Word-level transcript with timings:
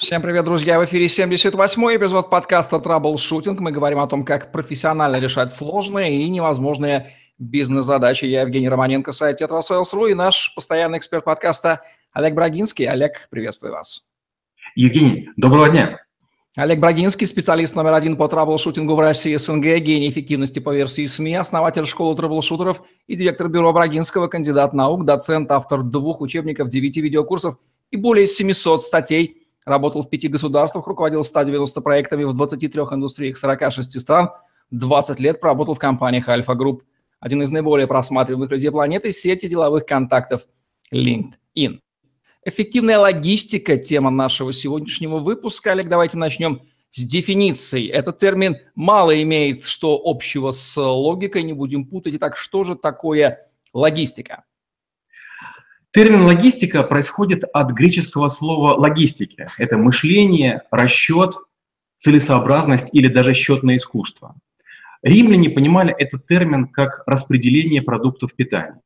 Всем 0.00 0.22
привет, 0.22 0.46
друзья! 0.46 0.80
В 0.80 0.84
эфире 0.86 1.04
78-й 1.04 1.96
эпизод 1.98 2.30
подкаста 2.30 2.80
«Траблшутинг». 2.80 3.60
Мы 3.60 3.70
говорим 3.70 3.98
о 3.98 4.06
том, 4.06 4.24
как 4.24 4.50
профессионально 4.50 5.16
решать 5.16 5.52
сложные 5.52 6.22
и 6.22 6.28
невозможные 6.30 7.12
бизнес-задачи. 7.38 8.24
Я 8.24 8.40
Евгений 8.40 8.70
Романенко, 8.70 9.12
сайт 9.12 9.36
«Tetrasales.ru» 9.36 10.06
и 10.06 10.14
наш 10.14 10.54
постоянный 10.54 10.96
эксперт 10.96 11.22
подкаста 11.26 11.82
Олег 12.14 12.32
Брагинский. 12.32 12.86
Олег, 12.86 13.28
приветствую 13.28 13.74
вас. 13.74 14.08
Евгений, 14.74 15.28
доброго 15.36 15.68
дня! 15.68 15.98
Олег 16.56 16.80
Брагинский, 16.80 17.26
специалист 17.26 17.76
номер 17.76 17.92
один 17.92 18.16
по 18.16 18.26
траблшутингу 18.26 18.94
в 18.94 19.00
России 19.00 19.36
СНГ, 19.36 19.80
гений 19.80 20.08
эффективности 20.08 20.60
по 20.60 20.74
версии 20.74 21.04
СМИ, 21.04 21.34
основатель 21.34 21.84
школы 21.84 22.16
траблшутеров 22.16 22.80
и 23.06 23.16
директор 23.16 23.48
бюро 23.48 23.70
Брагинского, 23.74 24.28
кандидат 24.28 24.72
наук, 24.72 25.04
доцент, 25.04 25.52
автор 25.52 25.82
двух 25.82 26.22
учебников, 26.22 26.70
девяти 26.70 27.02
видеокурсов 27.02 27.58
и 27.90 27.98
более 27.98 28.26
700 28.26 28.82
статей– 28.82 29.36
Работал 29.64 30.02
в 30.02 30.08
пяти 30.08 30.28
государствах, 30.28 30.86
руководил 30.86 31.22
190 31.22 31.80
проектами 31.80 32.24
в 32.24 32.32
23 32.32 32.80
индустриях 32.80 33.36
46 33.36 34.00
стран, 34.00 34.30
20 34.70 35.20
лет 35.20 35.40
проработал 35.40 35.74
в 35.74 35.78
компаниях 35.78 36.28
Альфа 36.28 36.54
Групп. 36.54 36.82
Один 37.18 37.42
из 37.42 37.50
наиболее 37.50 37.86
просматриваемых 37.86 38.50
людей 38.50 38.70
планеты– 38.70 39.12
сети 39.12 39.48
деловых 39.48 39.84
контактов 39.84 40.46
LinkedIn. 40.92 41.80
Эффективная 42.44 42.98
логистика– 42.98 43.76
тема 43.78 44.10
нашего 44.10 44.52
сегодняшнего 44.52 45.18
выпуска. 45.18 45.72
Олег, 45.72 45.88
давайте 45.88 46.16
начнем 46.16 46.62
с 46.90 47.02
дефиниции. 47.02 47.88
Этот 47.88 48.18
термин 48.18 48.56
мало 48.74 49.22
имеет 49.22 49.64
что 49.64 50.00
общего 50.02 50.52
с 50.52 50.80
логикой, 50.80 51.42
не 51.42 51.52
будем 51.52 51.84
путать. 51.84 52.14
Итак, 52.14 52.38
что 52.38 52.62
же 52.62 52.76
такое 52.76 53.40
логистика? 53.74 54.44
Термин 55.92 56.22
логистика 56.22 56.84
происходит 56.84 57.42
от 57.52 57.72
греческого 57.72 58.28
слова 58.28 58.74
логистики. 58.74 59.48
Это 59.58 59.76
мышление, 59.76 60.62
расчет, 60.70 61.34
целесообразность 61.98 62.90
или 62.92 63.08
даже 63.08 63.34
счетное 63.34 63.76
искусство. 63.76 64.36
Римляне 65.02 65.50
понимали 65.50 65.92
этот 65.98 66.26
термин 66.26 66.66
как 66.66 67.02
распределение 67.06 67.82
продуктов 67.82 68.34
питания. 68.34 68.80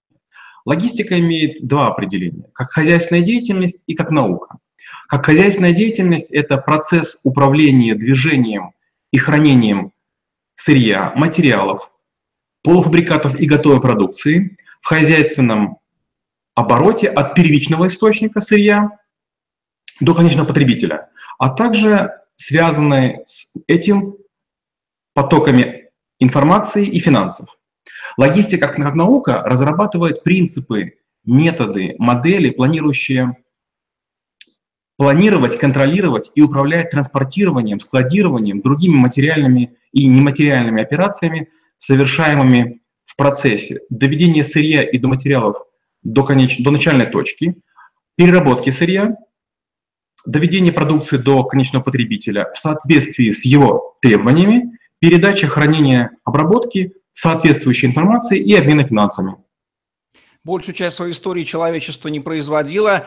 Логистика 0.64 1.18
имеет 1.20 1.66
два 1.66 1.88
определения, 1.88 2.46
как 2.54 2.70
хозяйственная 2.70 3.22
деятельность 3.22 3.84
и 3.86 3.94
как 3.94 4.10
наука. 4.10 4.56
Как 5.08 5.26
хозяйственная 5.26 5.74
деятельность– 5.74 6.30
это 6.32 6.56
процесс 6.56 7.20
управления 7.24 7.94
движением 7.94 8.70
и 9.10 9.18
хранением 9.18 9.92
сырья, 10.54 11.12
материалов, 11.14 11.92
полуфабрикатов 12.62 13.38
и 13.38 13.44
готовой 13.44 13.82
продукции. 13.82 14.56
В 14.80 14.86
хозяйственном 14.86 15.78
обороте 16.54 17.08
от 17.08 17.34
первичного 17.34 17.86
источника 17.86 18.40
сырья 18.40 18.98
до 20.00 20.14
конечного 20.14 20.46
потребителя, 20.46 21.10
а 21.38 21.50
также 21.50 22.12
связанные 22.36 23.22
с 23.26 23.56
этим 23.66 24.16
потоками 25.14 25.90
информации 26.18 26.86
и 26.86 26.98
финансов. 26.98 27.56
Логистика 28.16 28.68
как, 28.68 28.94
наука 28.94 29.42
разрабатывает 29.44 30.22
принципы, 30.22 30.94
методы, 31.24 31.94
модели, 31.98 32.50
планирующие 32.50 33.36
планировать, 34.96 35.58
контролировать 35.58 36.30
и 36.34 36.42
управлять 36.42 36.90
транспортированием, 36.90 37.80
складированием, 37.80 38.60
другими 38.60 38.94
материальными 38.94 39.76
и 39.92 40.06
нематериальными 40.06 40.82
операциями, 40.82 41.48
совершаемыми 41.76 42.80
в 43.04 43.16
процессе 43.16 43.80
доведения 43.90 44.44
сырья 44.44 44.82
и 44.82 44.98
до 44.98 45.08
материалов 45.08 45.64
до, 46.04 46.22
конеч... 46.22 46.62
до 46.62 46.70
начальной 46.70 47.06
точки, 47.06 47.56
переработки 48.16 48.70
сырья, 48.70 49.16
доведение 50.24 50.72
продукции 50.72 51.16
до 51.16 51.42
конечного 51.44 51.82
потребителя 51.82 52.50
в 52.54 52.58
соответствии 52.58 53.32
с 53.32 53.44
его 53.44 53.96
требованиями, 54.00 54.78
передача, 55.00 55.46
хранения, 55.46 56.12
обработки 56.24 56.92
соответствующей 57.12 57.86
информации 57.88 58.38
и 58.38 58.54
обмена 58.54 58.86
финансами. 58.86 59.36
Большую 60.44 60.74
часть 60.74 60.96
своей 60.96 61.12
истории 61.12 61.44
человечество 61.44 62.08
не 62.08 62.20
производило 62.20 63.06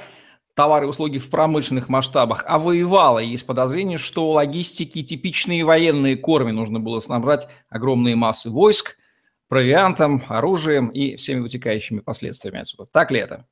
товары 0.56 0.88
и 0.88 0.90
услуги 0.90 1.20
в 1.20 1.30
промышленных 1.30 1.88
масштабах, 1.88 2.44
а 2.48 2.58
воевало. 2.58 3.20
Есть 3.20 3.46
подозрение, 3.46 4.00
что 4.00 4.32
логистики 4.32 5.04
типичные 5.04 5.64
военные 5.64 6.18
корми 6.18 6.52
нужно 6.52 6.80
было 6.80 7.00
снабжать 7.00 7.48
огромные 7.70 8.16
массы 8.16 8.50
войск– 8.50 8.98
провиантом, 9.48 10.24
оружием 10.28 10.88
и 10.88 11.16
всеми 11.16 11.42
вытекающими 11.42 12.00
последствиями 12.00 12.60
отсюда. 12.60 12.88
Так 12.92 13.12
ли 13.12 13.20
это? 13.20 13.46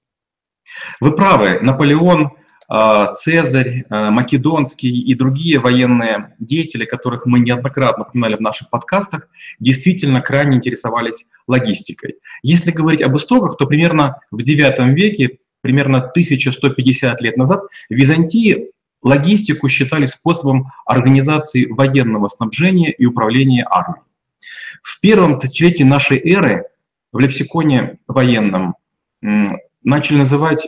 Вы 1.00 1.16
правы. 1.16 1.60
Наполеон, 1.62 2.32
а, 2.68 3.14
Цезарь, 3.14 3.86
а, 3.90 4.10
Македонский 4.12 4.90
и 4.90 5.14
другие 5.14 5.60
военные 5.60 6.36
деятели, 6.40 6.86
которых 6.86 7.26
мы 7.26 7.40
неоднократно 7.40 8.06
упоминали 8.06 8.36
в 8.36 8.42
наших 8.42 8.70
подкастах, 8.70 9.30
действительно 9.60 10.22
крайне 10.22 10.58
интересовались 10.58 11.26
логистикой. 11.48 12.16
Если 12.42 12.72
говорить 12.72 13.02
об 13.02 13.16
истоках, 13.16 13.58
то 13.58 13.68
примерно 13.68 14.20
в 14.32 14.38
IX 14.38 14.94
веке, 14.94 15.38
примерно 15.62 16.00
1150 16.00 17.22
лет 17.22 17.38
назад, 17.38 17.62
в 17.90 17.94
Византии 17.94 18.72
логистику 19.04 19.70
считали 19.70 20.06
способом 20.06 20.72
организации 20.86 21.68
военного 21.72 22.28
снабжения 22.28 22.92
и 22.92 23.06
управления 23.06 23.66
армией. 23.70 24.05
В 24.86 25.02
первом 25.02 25.40
тысячелетии 25.40 25.82
нашей 25.82 26.20
эры 26.20 26.66
в 27.12 27.18
лексиконе 27.18 27.98
военном 28.08 28.76
начали 29.84 30.18
называть 30.18 30.68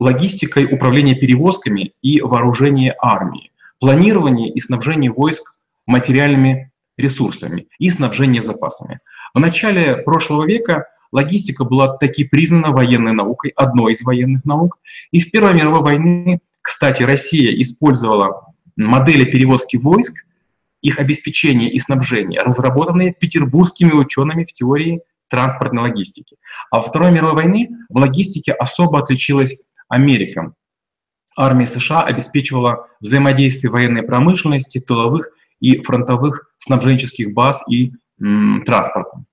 логистикой 0.00 0.64
управления 0.64 1.14
перевозками 1.14 1.92
и 2.00 2.22
вооружение 2.22 2.94
армии, 2.98 3.52
планирование 3.78 4.48
и 4.48 4.58
снабжение 4.58 5.12
войск 5.12 5.60
материальными 5.84 6.72
ресурсами 6.96 7.66
и 7.78 7.90
снабжение 7.90 8.40
запасами. 8.40 9.00
В 9.34 9.38
начале 9.38 9.98
прошлого 9.98 10.46
века 10.46 10.86
логистика 11.12 11.64
была 11.64 11.98
таки 11.98 12.24
признана 12.24 12.70
военной 12.70 13.12
наукой, 13.12 13.52
одной 13.54 13.92
из 13.92 14.02
военных 14.02 14.46
наук. 14.46 14.78
И 15.10 15.20
в 15.20 15.30
Первой 15.30 15.52
мировой 15.52 15.82
войне, 15.82 16.40
кстати, 16.62 17.02
Россия 17.02 17.52
использовала 17.60 18.46
модели 18.76 19.30
перевозки 19.30 19.76
войск 19.76 20.24
их 20.82 20.98
обеспечение 20.98 21.70
и 21.70 21.80
снабжение, 21.80 22.40
разработанные 22.40 23.14
петербургскими 23.14 23.92
учеными 23.92 24.44
в 24.44 24.52
теории 24.52 25.00
транспортной 25.28 25.84
логистики. 25.84 26.36
А 26.70 26.78
во 26.78 26.82
Второй 26.82 27.10
мировой 27.10 27.34
войны 27.34 27.70
в 27.88 27.96
логистике 27.96 28.52
особо 28.52 28.98
отличилась 28.98 29.62
Америка. 29.88 30.52
Армия 31.36 31.66
США 31.66 32.02
обеспечивала 32.02 32.88
взаимодействие 33.00 33.70
военной 33.70 34.02
промышленности, 34.02 34.80
тыловых 34.80 35.30
и 35.60 35.80
фронтовых 35.82 36.52
снабженческих 36.58 37.32
баз 37.32 37.62
и 37.70 37.92
м, 38.20 38.62
транспорта. 38.66 39.24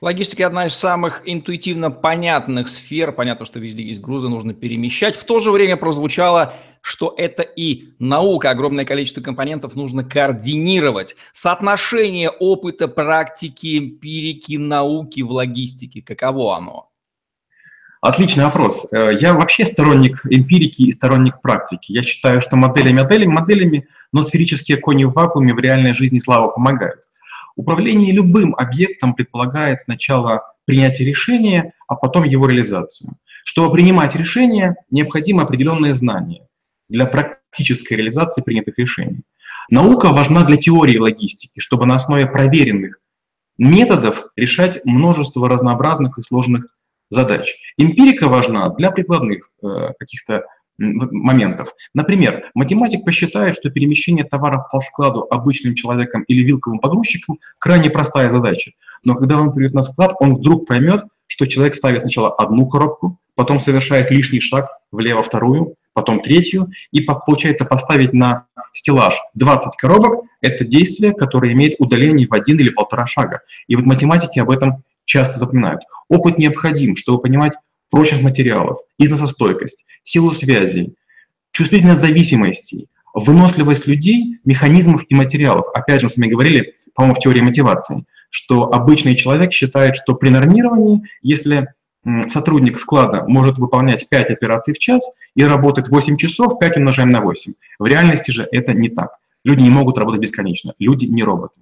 Логистика 0.00 0.46
одна 0.46 0.66
из 0.66 0.74
самых 0.74 1.22
интуитивно 1.24 1.90
понятных 1.90 2.68
сфер. 2.68 3.12
Понятно, 3.12 3.46
что 3.46 3.58
везде 3.58 3.82
есть 3.82 4.00
грузы, 4.00 4.28
нужно 4.28 4.54
перемещать. 4.54 5.16
В 5.16 5.24
то 5.24 5.40
же 5.40 5.50
время 5.50 5.76
прозвучало, 5.76 6.54
что 6.80 7.14
это 7.16 7.42
и 7.42 7.90
наука. 7.98 8.50
Огромное 8.50 8.84
количество 8.84 9.20
компонентов 9.20 9.74
нужно 9.74 10.04
координировать. 10.04 11.16
Соотношение 11.32 12.30
опыта, 12.30 12.88
практики, 12.88 13.78
эмпирики, 13.78 14.56
науки 14.56 15.22
в 15.22 15.30
логистике, 15.30 16.02
каково 16.02 16.56
оно? 16.56 16.88
Отличный 18.00 18.44
вопрос. 18.44 18.92
Э, 18.92 19.10
я 19.16 19.32
вообще 19.32 19.64
сторонник 19.64 20.26
эмпирики 20.28 20.82
и 20.82 20.90
сторонник 20.90 21.40
практики. 21.40 21.92
Я 21.92 22.02
считаю, 22.02 22.40
что 22.40 22.56
модели 22.56 22.92
моделями, 22.92 23.32
моделями, 23.32 23.88
но 24.12 24.22
сферические 24.22 24.78
кони 24.78 25.04
в 25.04 25.12
вакууме 25.12 25.54
в 25.54 25.58
реальной 25.60 25.94
жизни 25.94 26.18
слава 26.18 26.48
помогают. 26.48 27.02
Управление 27.56 28.12
любым 28.12 28.54
объектом 28.54 29.14
предполагает 29.14 29.80
сначала 29.80 30.54
принятие 30.64 31.08
решения, 31.08 31.72
а 31.88 31.96
потом 31.96 32.24
его 32.24 32.46
реализацию. 32.46 33.14
Чтобы 33.44 33.74
принимать 33.74 34.14
решения, 34.14 34.76
необходимо 34.90 35.42
определенные 35.42 35.94
знания 35.94 36.46
для 36.88 37.06
практической 37.06 37.94
реализации 37.94 38.42
принятых 38.42 38.78
решений. 38.78 39.22
Наука 39.70 40.08
важна 40.08 40.44
для 40.44 40.56
теории 40.56 40.98
логистики, 40.98 41.60
чтобы 41.60 41.86
на 41.86 41.96
основе 41.96 42.26
проверенных 42.26 42.98
методов 43.58 44.26
решать 44.36 44.84
множество 44.84 45.48
разнообразных 45.48 46.18
и 46.18 46.22
сложных 46.22 46.66
задач. 47.10 47.54
Эмпирика 47.76 48.28
важна 48.28 48.70
для 48.70 48.90
прикладных 48.90 49.50
э, 49.62 49.92
каких-то 49.98 50.44
моментов. 50.78 51.74
Например, 51.94 52.50
математик 52.54 53.04
посчитает, 53.04 53.56
что 53.56 53.70
перемещение 53.70 54.24
товаров 54.24 54.64
по 54.70 54.80
складу 54.80 55.26
обычным 55.30 55.74
человеком 55.74 56.22
или 56.22 56.42
вилковым 56.42 56.78
погрузчиком 56.78 57.38
крайне 57.58 57.90
простая 57.90 58.30
задача. 58.30 58.72
Но 59.04 59.14
когда 59.14 59.38
он 59.38 59.52
придет 59.52 59.74
на 59.74 59.82
склад, 59.82 60.14
он 60.20 60.36
вдруг 60.36 60.66
поймет, 60.66 61.04
что 61.26 61.46
человек 61.46 61.74
ставит 61.74 62.00
сначала 62.00 62.34
одну 62.34 62.66
коробку, 62.66 63.18
потом 63.34 63.60
совершает 63.60 64.10
лишний 64.10 64.40
шаг 64.40 64.68
влево 64.90 65.22
вторую, 65.22 65.76
потом 65.94 66.20
третью, 66.20 66.70
и 66.90 67.00
получается 67.00 67.64
поставить 67.64 68.12
на 68.12 68.46
стеллаж 68.72 69.14
20 69.34 69.76
коробок– 69.76 70.24
это 70.40 70.64
действие, 70.64 71.12
которое 71.12 71.52
имеет 71.52 71.76
удаление 71.78 72.26
в 72.26 72.34
один 72.34 72.58
или 72.58 72.70
полтора 72.70 73.06
шага. 73.06 73.40
И 73.66 73.76
вот 73.76 73.84
математики 73.84 74.38
об 74.38 74.50
этом 74.50 74.84
часто 75.04 75.38
запоминают. 75.38 75.82
Опыт 76.08 76.38
необходим, 76.38 76.96
чтобы 76.96 77.20
понимать 77.20 77.54
прочность 77.92 78.24
материалов, 78.24 78.78
износостойкость, 78.98 79.86
силу 80.02 80.32
связей, 80.32 80.94
чувствительность 81.52 82.00
зависимостей, 82.00 82.88
выносливость 83.14 83.86
людей, 83.86 84.38
механизмов 84.44 85.04
и 85.08 85.14
материалов. 85.14 85.66
Опять 85.74 86.00
же, 86.00 86.06
мы 86.06 86.10
с 86.10 86.16
вами 86.16 86.30
говорили, 86.30 86.74
по-моему, 86.94 87.14
в 87.14 87.18
теории 87.18 87.42
мотивации, 87.42 88.04
что 88.30 88.72
обычный 88.72 89.14
человек 89.14 89.52
считает, 89.52 89.94
что 89.94 90.14
при 90.14 90.30
нормировании, 90.30 91.02
если 91.20 91.68
сотрудник 92.28 92.78
склада 92.78 93.24
может 93.28 93.58
выполнять 93.58 94.08
5 94.08 94.30
операций 94.30 94.72
в 94.72 94.78
час 94.78 95.02
и 95.36 95.44
работать 95.44 95.88
8 95.88 96.16
часов, 96.16 96.58
5 96.58 96.78
умножаем 96.78 97.10
на 97.10 97.20
8. 97.20 97.52
В 97.78 97.86
реальности 97.86 98.30
же 98.30 98.48
это 98.50 98.72
не 98.72 98.88
так. 98.88 99.18
Люди 99.44 99.62
не 99.62 99.70
могут 99.70 99.98
работать 99.98 100.22
бесконечно. 100.22 100.72
Люди 100.78 101.04
не 101.04 101.22
роботы. 101.22 101.60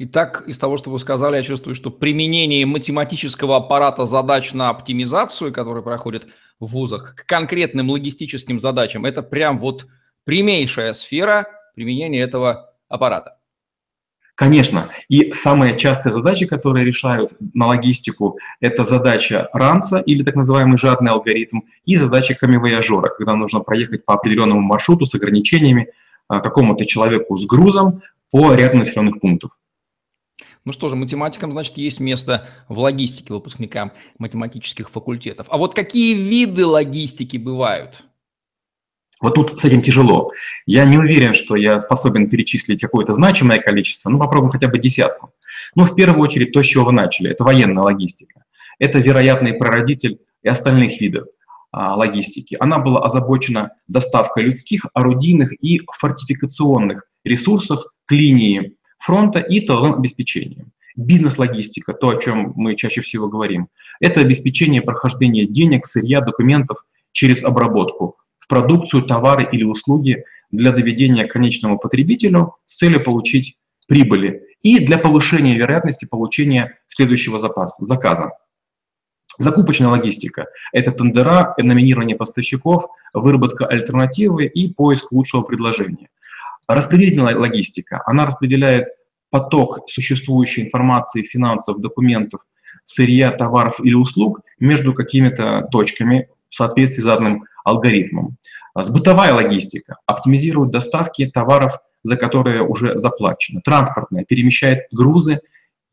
Итак, 0.00 0.44
из 0.46 0.58
того, 0.60 0.76
что 0.76 0.90
вы 0.90 1.00
сказали, 1.00 1.36
я 1.36 1.42
чувствую, 1.42 1.74
что 1.74 1.90
применение 1.90 2.64
математического 2.64 3.56
аппарата 3.56 4.06
задач 4.06 4.52
на 4.52 4.70
оптимизацию, 4.70 5.52
который 5.52 5.82
проходит 5.82 6.28
в 6.60 6.66
вузах, 6.66 7.16
к 7.16 7.26
конкретным 7.26 7.90
логистическим 7.90 8.60
задачам, 8.60 9.04
это 9.04 9.22
прям 9.22 9.58
вот 9.58 9.88
прямейшая 10.22 10.92
сфера 10.92 11.48
применения 11.74 12.20
этого 12.20 12.74
аппарата. 12.88 13.38
Конечно. 14.36 14.88
И 15.08 15.32
самая 15.32 15.76
частая 15.76 16.12
задача, 16.12 16.46
которые 16.46 16.84
решают 16.84 17.32
на 17.54 17.66
логистику, 17.66 18.38
это 18.60 18.84
задача 18.84 19.48
ранца 19.52 19.98
или 19.98 20.22
так 20.22 20.36
называемый 20.36 20.78
жадный 20.78 21.10
алгоритм, 21.10 21.62
и 21.86 21.96
задача 21.96 22.36
камевояжера, 22.36 23.08
когда 23.08 23.34
нужно 23.34 23.60
проехать 23.60 24.04
по 24.04 24.14
определенному 24.14 24.60
маршруту 24.60 25.06
с 25.06 25.14
ограничениями 25.16 25.88
а, 26.28 26.38
какому-то 26.38 26.86
человеку 26.86 27.36
с 27.36 27.46
грузом 27.46 28.02
по 28.30 28.54
ряду 28.54 28.78
населенных 28.78 29.18
пунктов. 29.18 29.58
Ну 30.68 30.72
что 30.72 30.90
же, 30.90 30.96
математикам, 30.96 31.50
значит, 31.52 31.78
есть 31.78 31.98
место 31.98 32.46
в 32.68 32.78
логистике 32.78 33.32
выпускникам 33.32 33.90
математических 34.18 34.90
факультетов. 34.90 35.46
А 35.48 35.56
вот 35.56 35.72
какие 35.72 36.12
виды 36.14 36.66
логистики 36.66 37.38
бывают? 37.38 38.04
Вот 39.22 39.36
тут 39.36 39.58
с 39.58 39.64
этим 39.64 39.80
тяжело. 39.80 40.30
Я 40.66 40.84
не 40.84 40.98
уверен, 40.98 41.32
что 41.32 41.56
я 41.56 41.80
способен 41.80 42.28
перечислить 42.28 42.82
какое-то 42.82 43.14
значимое 43.14 43.60
количество, 43.60 44.10
ну 44.10 44.18
попробуем 44.18 44.52
хотя 44.52 44.68
бы 44.68 44.76
десятку. 44.76 45.32
Ну, 45.74 45.84
в 45.84 45.94
первую 45.94 46.20
очередь, 46.20 46.52
то, 46.52 46.62
с 46.62 46.66
чего 46.66 46.84
вы 46.84 46.92
начали, 46.92 47.30
это 47.30 47.44
военная 47.44 47.84
логистика. 47.84 48.44
Это 48.78 48.98
вероятный 48.98 49.54
прародитель 49.54 50.18
и 50.42 50.48
остальных 50.48 51.00
видов 51.00 51.28
а, 51.72 51.96
логистики. 51.96 52.58
Она 52.60 52.78
была 52.78 53.02
озабочена 53.02 53.70
доставкой 53.86 54.42
людских, 54.42 54.84
орудийных 54.92 55.50
и 55.64 55.80
фортификационных 55.96 57.04
ресурсов 57.24 57.86
к 58.04 58.12
линии 58.12 58.76
фронта 58.98 59.40
и 59.40 59.60
тыловым 59.60 59.94
обеспечением. 59.94 60.72
Бизнес-логистика, 60.96 61.92
то, 61.92 62.10
о 62.10 62.20
чем 62.20 62.52
мы 62.56 62.74
чаще 62.74 63.00
всего 63.02 63.28
говорим, 63.28 63.68
это 64.00 64.20
обеспечение 64.20 64.82
прохождения 64.82 65.46
денег, 65.46 65.86
сырья, 65.86 66.20
документов 66.20 66.84
через 67.12 67.44
обработку 67.44 68.16
продукцию, 68.48 69.04
товары 69.04 69.48
или 69.52 69.62
услуги 69.62 70.24
для 70.50 70.72
доведения 70.72 71.26
к 71.26 71.32
конечному 71.32 71.78
потребителю 71.78 72.54
с 72.64 72.78
целью 72.78 73.04
получить 73.04 73.58
прибыли 73.86 74.42
и 74.62 74.84
для 74.84 74.98
повышения 74.98 75.56
вероятности 75.56 76.04
получения 76.04 76.78
следующего 76.86 77.38
запаса, 77.38 77.84
заказа. 77.84 78.32
Закупочная 79.38 79.88
логистика– 79.88 80.46
это 80.72 80.90
тендера, 80.90 81.54
номинирование 81.58 82.16
поставщиков, 82.16 82.86
выработка 83.12 83.66
альтернативы 83.66 84.46
и 84.46 84.72
поиск 84.72 85.12
лучшего 85.12 85.42
предложения. 85.42 86.08
Распределительная 86.68 87.34
логистика– 87.34 88.02
она 88.06 88.26
распределяет 88.26 88.88
поток 89.30 89.88
существующей 89.88 90.62
информации, 90.62 91.22
финансов, 91.22 91.80
документов, 91.80 92.42
сырья, 92.84 93.30
товаров 93.30 93.80
или 93.82 93.94
услуг 93.94 94.40
между 94.60 94.92
какими-то 94.94 95.66
точками 95.70 96.28
в 96.50 96.54
соответствии 96.54 97.00
с 97.00 97.04
заданным 97.04 97.44
алгоритмом. 97.64 98.36
А, 98.74 98.82
сбытовая 98.82 99.32
логистика 99.34 99.96
оптимизирует 100.06 100.70
доставки 100.70 101.26
товаров, 101.26 101.78
за 102.02 102.16
которые 102.16 102.62
уже 102.62 102.98
заплачено. 102.98 103.60
Транспортная 103.62 104.24
перемещает 104.24 104.88
грузы 104.92 105.40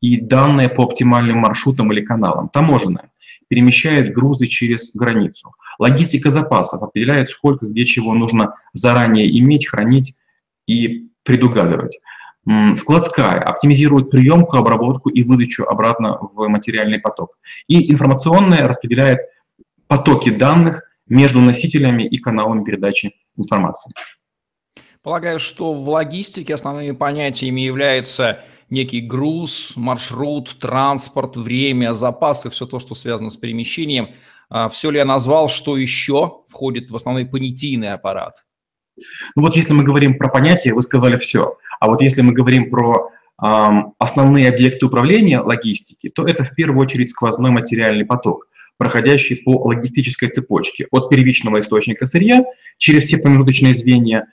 и 0.00 0.20
данные 0.20 0.68
по 0.68 0.84
оптимальным 0.84 1.38
маршрутам 1.38 1.92
или 1.92 2.02
каналам. 2.02 2.48
Таможенная 2.48 3.10
перемещает 3.48 4.12
грузы 4.12 4.46
через 4.46 4.94
границу. 4.94 5.52
Логистика 5.78 6.30
запасов 6.30 6.82
определяет, 6.82 7.28
сколько 7.28 7.66
где 7.66 7.84
чего 7.84 8.12
нужно 8.14 8.54
заранее 8.72 9.38
иметь, 9.38 9.68
хранить 9.68 10.14
и 10.66 11.08
предугадывать. 11.22 11.98
Складская 12.76 13.40
оптимизирует 13.40 14.10
приемку, 14.10 14.56
обработку 14.56 15.08
и 15.08 15.24
выдачу 15.24 15.64
обратно 15.64 16.18
в 16.20 16.46
материальный 16.48 17.00
поток. 17.00 17.38
И 17.66 17.90
информационная 17.90 18.68
распределяет 18.68 19.18
потоки 19.88 20.30
данных 20.30 20.84
между 21.08 21.40
носителями 21.40 22.04
и 22.04 22.18
каналами 22.18 22.64
передачи 22.64 23.14
информации. 23.36 23.92
Полагаю, 25.02 25.38
что 25.38 25.72
в 25.72 25.88
логистике 25.88 26.54
основными 26.54 26.92
понятиями 26.92 27.60
являются 27.60 28.44
некий 28.70 29.00
груз, 29.00 29.72
маршрут, 29.76 30.58
транспорт, 30.58 31.36
время, 31.36 31.94
запасы, 31.94 32.50
все 32.50 32.66
то, 32.66 32.80
что 32.80 32.94
связано 32.94 33.30
с 33.30 33.36
перемещением. 33.36 34.10
А 34.48 34.68
все 34.68 34.90
ли 34.90 34.98
я 34.98 35.04
назвал, 35.04 35.48
что 35.48 35.76
еще 35.76 36.42
входит 36.48 36.90
в 36.90 36.96
основной 36.96 37.26
понятийный 37.26 37.92
аппарат? 37.92 38.45
Ну 39.34 39.42
вот 39.42 39.56
если 39.56 39.72
мы 39.72 39.84
говорим 39.84 40.18
про 40.18 40.28
понятия, 40.28 40.72
вы 40.72 40.82
сказали 40.82 41.16
все. 41.16 41.56
А 41.80 41.88
вот 41.88 42.00
если 42.00 42.22
мы 42.22 42.32
говорим 42.32 42.70
про 42.70 43.10
э, 43.42 43.46
основные 43.98 44.48
объекты 44.48 44.86
управления 44.86 45.40
логистики, 45.40 46.08
то 46.08 46.26
это 46.26 46.44
в 46.44 46.54
первую 46.54 46.80
очередь 46.84 47.10
сквозной 47.10 47.50
материальный 47.50 48.04
поток 48.04 48.48
проходящий 48.78 49.36
по 49.36 49.66
логистической 49.66 50.28
цепочке 50.28 50.86
от 50.90 51.08
первичного 51.08 51.60
источника 51.60 52.06
сырья 52.06 52.44
через 52.78 53.04
все 53.04 53.18
промежуточные 53.18 53.74
звенья 53.74 54.26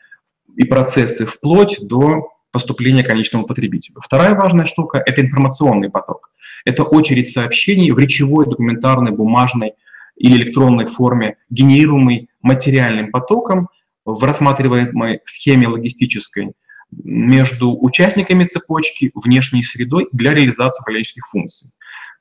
и 0.56 0.66
процессы 0.66 1.26
вплоть 1.26 1.80
до 1.82 2.30
поступления 2.52 3.04
конечному 3.04 3.46
потребителю. 3.46 4.00
Вторая 4.02 4.36
важная 4.36 4.66
штука– 4.66 5.02
это 5.06 5.22
информационный 5.22 5.90
поток. 5.90 6.32
Это 6.66 6.84
очередь 6.84 7.30
сообщений 7.30 7.92
в 7.92 8.00
речевой, 8.00 8.46
документарной, 8.46 9.12
бумажной 9.12 9.74
или 10.16 10.36
электронной 10.36 10.86
форме, 10.86 11.38
генерируемый 11.50 12.30
материальным 12.42 13.10
потоком 13.12 13.70
в 14.06 14.24
рассматриваемой 14.24 15.22
схеме 15.26 15.68
логистической 15.68 16.54
между 16.92 17.76
участниками 17.80 18.46
цепочки, 18.46 19.12
внешней 19.16 19.64
средой 19.64 20.08
для 20.12 20.34
реализации 20.34 20.82
управленческих 20.82 21.28
функций. 21.28 21.72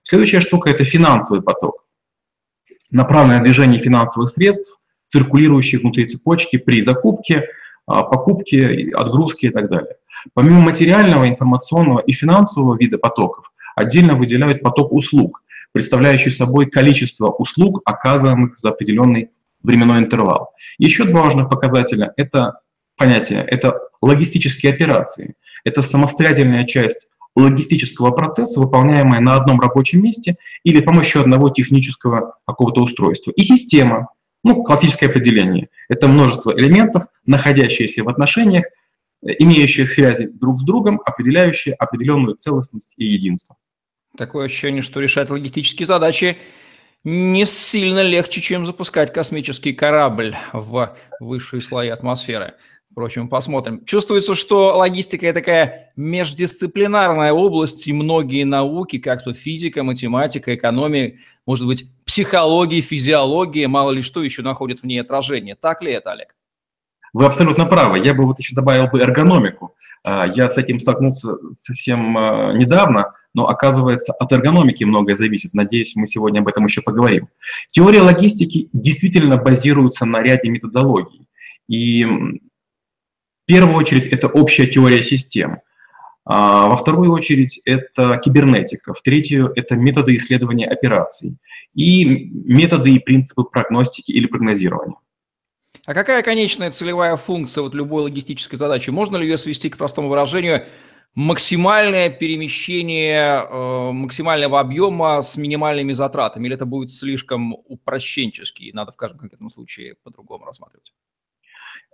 Следующая 0.03 0.41
штука– 0.41 0.71
это 0.71 0.85
финансовый 0.85 1.43
поток 1.43 1.83
направленное 2.93 3.43
движение 3.43 3.81
финансовых 3.81 4.29
средств, 4.29 4.79
циркулирующих 5.09 5.81
внутри 5.81 6.07
цепочки 6.07 6.59
при 6.59 6.81
закупке, 6.83 7.49
а, 7.87 8.03
покупке, 8.05 8.93
отгрузке 8.95 9.49
и 9.49 9.51
так 9.51 9.69
далее. 9.69 9.97
Помимо 10.35 10.61
материального, 10.61 11.29
информационного 11.29 11.99
и 12.01 12.13
финансового 12.13 12.79
вида 12.79 12.99
потоков, 12.99 13.53
отдельно 13.75 14.15
выделяют 14.15 14.63
поток 14.63 14.93
услуг, 14.93 15.43
представляющий 15.73 16.31
собой 16.31 16.67
количество 16.67 17.29
услуг, 17.29 17.81
оказываемых 17.85 18.57
за 18.57 18.71
определенный 18.71 19.31
временной 19.63 19.99
интервал. 19.99 20.51
Еще 20.79 21.05
два 21.05 21.23
важных 21.23 21.49
показателя– 21.49 22.13
это 22.17 22.61
понятие, 22.97 23.43
это 23.43 23.79
логистические 24.01 24.73
операции. 24.73 25.35
Это 25.65 25.83
самостоятельная 25.83 26.65
часть 26.65 27.09
логистического 27.35 28.11
процесса, 28.11 28.61
выполняемая 28.61 29.21
на 29.21 29.37
одном 29.37 29.61
рабочем 29.61 30.03
месте 30.03 30.37
или 30.65 30.81
с 30.81 30.85
помощью 30.85 31.23
одного 31.23 31.49
технического 31.51 32.37
какого-то 32.47 32.83
устройства. 32.83 33.33
И 33.37 33.43
система, 33.43 34.09
ну, 34.45 34.63
классическое 34.63 35.09
определение, 35.09 35.69
это 35.89 36.09
множество 36.09 36.53
элементов, 36.55 37.05
находящиеся 37.25 38.05
в 38.05 38.09
отношениях, 38.09 38.65
имеющих 39.23 39.93
связи 39.93 40.27
друг 40.27 40.61
с 40.61 40.65
другом, 40.65 41.01
определяющие 41.05 41.75
определенную 41.75 42.37
целостность 42.37 42.95
и 42.97 43.05
единство. 43.05 43.57
Такое 44.17 44.47
ощущение, 44.47 44.83
что 44.83 45.01
решать 45.01 45.31
логистические 45.31 45.87
задачи 45.87 46.37
не 47.05 47.47
сильно 47.47 48.03
легче, 48.03 48.41
чем 48.41 48.65
запускать 48.67 49.13
космический 49.13 49.73
корабль 49.73 50.35
в 50.53 50.97
высшие 51.21 51.61
слои 51.61 51.89
атмосферы. 51.89 52.55
Впрочем, 52.93 53.29
посмотрим. 53.29 53.85
Чувствуется, 53.87 54.35
что 54.35 54.77
логистика– 54.77 55.33
такая 55.35 55.93
междисциплинарная 55.97 57.33
область, 57.33 57.87
и 57.87 57.93
многие 57.93 58.45
науки, 58.45 58.99
как 58.99 59.25
то 59.25 59.33
физика, 59.33 59.83
математика, 59.83 60.55
экономия, 60.55 61.19
может 61.47 61.67
быть, 61.67 61.87
психология, 62.05 62.83
физиология, 62.83 63.67
мало 63.67 63.93
ли 63.93 64.03
что 64.03 64.23
еще 64.23 64.43
находят 64.43 64.81
в 64.81 64.85
ней 64.85 64.99
отражение. 64.99 65.55
Так 65.55 65.83
ли 65.83 65.91
это, 65.91 66.13
Олег? 66.13 66.35
Вы 67.13 67.27
абсолютно 67.27 67.67
правы. 67.67 67.99
Я 67.99 68.15
бы 68.15 68.25
вот 68.25 68.39
еще 68.39 68.55
добавил 68.55 68.89
бы 68.89 69.01
эргономику. 69.01 69.75
А, 70.03 70.27
я 70.27 70.49
с 70.49 70.57
этим 70.57 70.79
столкнулся 70.79 71.35
совсем 71.53 72.17
а, 72.17 72.53
недавно, 72.55 73.13
но 73.35 73.49
оказывается 73.49 74.13
от 74.15 74.33
эргономики 74.33 74.85
многое 74.85 75.15
зависит. 75.15 75.53
Надеюсь, 75.53 75.95
мы 75.95 76.07
сегодня 76.07 76.41
об 76.41 76.49
этом 76.49 76.65
еще 76.65 76.81
поговорим. 76.81 77.29
Теория 77.71 78.01
логистики 78.01 78.71
действительно 78.73 79.37
базируется 79.37 80.07
на 80.07 80.23
ряде 80.23 80.49
методологий. 80.49 81.29
И 81.69 82.05
в 82.05 83.47
первую 83.47 83.77
очередь 83.77 84.11
это 84.13 84.29
общая 84.29 84.67
теория 84.67 85.03
систем. 85.03 85.59
А 86.25 86.69
во 86.69 86.77
вторую 86.77 87.13
очередь 87.13 87.61
это 87.67 88.17
кибернетика. 88.17 88.95
В 88.95 89.03
третью 89.03 89.53
это 89.55 89.77
методы 89.77 90.15
исследования 90.15 90.67
операций. 90.67 91.39
И 91.75 92.05
методы 92.05 92.95
и 92.95 92.99
принципы 92.99 93.45
прогностики 93.45 94.13
или 94.13 94.27
прогнозирования. 94.27 94.97
А 95.85 95.95
какая 95.95 96.23
конечная 96.23 96.71
целевая 96.71 97.17
функция 97.17 97.63
вот 97.63 97.75
любой 97.75 98.05
логистической 98.05 98.57
задачи? 98.57 98.91
Можно 98.91 99.17
ли 99.17 99.27
ее 99.27 99.37
свести 99.37 99.69
к 99.69 99.77
простому 99.77 100.09
выражению 100.09 100.65
максимальное 101.15 102.09
перемещение 102.09 103.45
э, 103.45 103.91
максимального 103.93 104.61
объема 104.61 105.23
с 105.23 105.37
минимальными 105.37 105.93
затратами? 105.93 106.47
Или 106.47 106.55
это 106.55 106.67
будет 106.67 106.91
слишком 106.91 107.55
упрощенчески? 107.67 108.71
Надо 108.73 108.93
в 108.93 108.97
каждом 108.97 109.19
конкретном 109.19 109.51
случае 109.51 109.97
по-другому 110.05 110.45
рассматривать. 110.45 110.93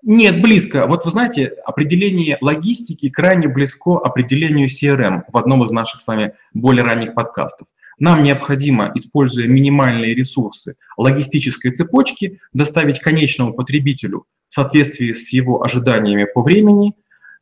Нет, 0.03 0.41
близко. 0.43 0.87
Вот 0.87 1.07
вы 1.07 1.11
знаете, 1.11 1.47
определение 1.65 2.37
логистики 2.43 3.09
крайне 3.09 3.49
близко 3.49 3.97
определению 3.97 4.69
CRM 4.69 5.23
в 5.33 5.37
одном 5.37 5.65
из 5.65 5.71
наших 5.71 6.03
с 6.03 6.07
вами 6.07 6.35
более 6.53 6.85
ранних 6.85 7.15
подкастов. 7.15 7.69
Нам 7.99 8.23
необходимо, 8.23 8.93
используя 8.95 9.47
минимальные 9.47 10.15
ресурсы 10.15 10.77
логистической 10.97 11.73
цепочки, 11.73 12.41
доставить 12.53 13.01
конечному 13.01 13.55
потребителю 13.55 14.27
в 14.49 14.55
соответствии 14.55 15.13
с 15.13 15.33
его 15.33 15.63
ожиданиями 15.65 16.27
по 16.33 16.43
времени, 16.43 16.95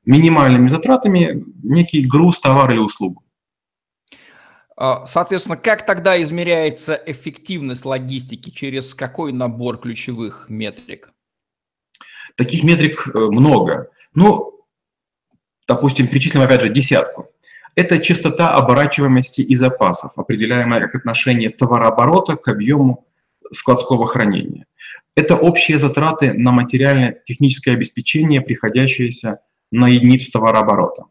минимальными 0.04 0.68
затратами, 0.68 1.44
некий 1.62 2.06
груз, 2.06 2.40
товар 2.40 2.72
или 2.72 2.78
услугу. 2.78 3.22
А, 4.76 5.06
соответственно, 5.06 5.56
как 5.56 5.86
тогда 5.86 6.20
измеряется 6.20 7.00
эффективность 7.06 7.84
логистики? 7.84 8.50
Через 8.50 8.94
какой 8.94 9.32
набор 9.32 9.78
ключевых 9.78 10.46
метрик? 10.48 11.12
Таких 12.36 12.62
метрик 12.62 13.08
э, 13.08 13.18
много. 13.18 13.90
Ну, 14.14 14.64
допустим, 15.66 16.08
перечислим 16.08 16.42
опять 16.42 16.60
же 16.60 16.68
десятку. 16.68 17.30
Это 17.76 17.98
частота 17.98 18.54
оборачиваемости 18.54 19.42
и 19.42 19.54
запасов, 19.54 20.12
определяемая 20.16 20.80
как 20.80 20.94
отношение 20.94 21.50
товарооборота 21.50 22.36
к 22.36 22.48
объему 22.48 23.06
складского 23.52 24.08
хранения. 24.08 24.64
Это 25.14 25.36
общие 25.36 25.78
затраты 25.78 26.32
на 26.32 26.52
материально-техническое 26.52 27.72
обеспечение, 27.72 28.40
приходящиеся 28.40 29.40
на 29.70 29.88
единицу 29.88 30.30
товарооборота. 30.30 31.04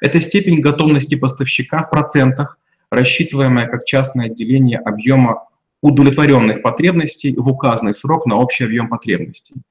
Это 0.00 0.20
степень 0.20 0.60
готовности 0.60 1.16
поставщика 1.16 1.82
в 1.82 1.90
процентах, 1.90 2.56
рассчитываемая 2.90 3.66
как 3.66 3.84
частное 3.84 4.26
отделение 4.26 4.78
объема 4.78 5.48
удовлетворенных 5.82 6.62
потребностей 6.62 7.34
в 7.36 7.48
указанный 7.48 7.94
срок 7.94 8.26
на 8.26 8.36
общий 8.36 8.64
объем 8.64 8.88
потребностей. 8.88 9.62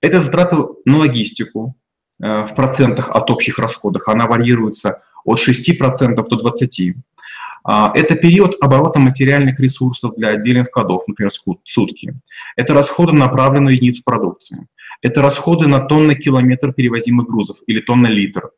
Это 0.00 0.20
затраты 0.20 0.56
на 0.86 0.98
логистику 0.98 1.74
э, 2.22 2.46
в 2.46 2.54
процентах 2.54 3.10
от 3.10 3.30
общих 3.30 3.58
расходов. 3.58 4.02
Она 4.06 4.26
варьируется 4.26 5.02
от 5.24 5.38
6% 5.38 6.14
до 6.14 6.50
20%. 6.50 6.94
А, 7.62 7.92
это 7.94 8.14
период 8.14 8.56
оборота 8.60 8.98
материальных 8.98 9.60
ресурсов 9.60 10.14
для 10.16 10.30
отдельных 10.30 10.66
складов, 10.66 11.02
например, 11.06 11.30
сутки. 11.64 12.14
Это 12.56 12.74
расходы 12.74 13.12
на 13.12 13.26
направленную 13.26 13.74
единицу 13.74 14.02
продукции. 14.04 14.66
Это 15.02 15.22
расходы 15.22 15.66
на 15.66 15.80
тонны 15.80 16.14
километр 16.14 16.72
перевозимых 16.72 17.26
грузов 17.26 17.58
или 17.66 17.80
тонна 17.80 18.06
литр. 18.06 18.50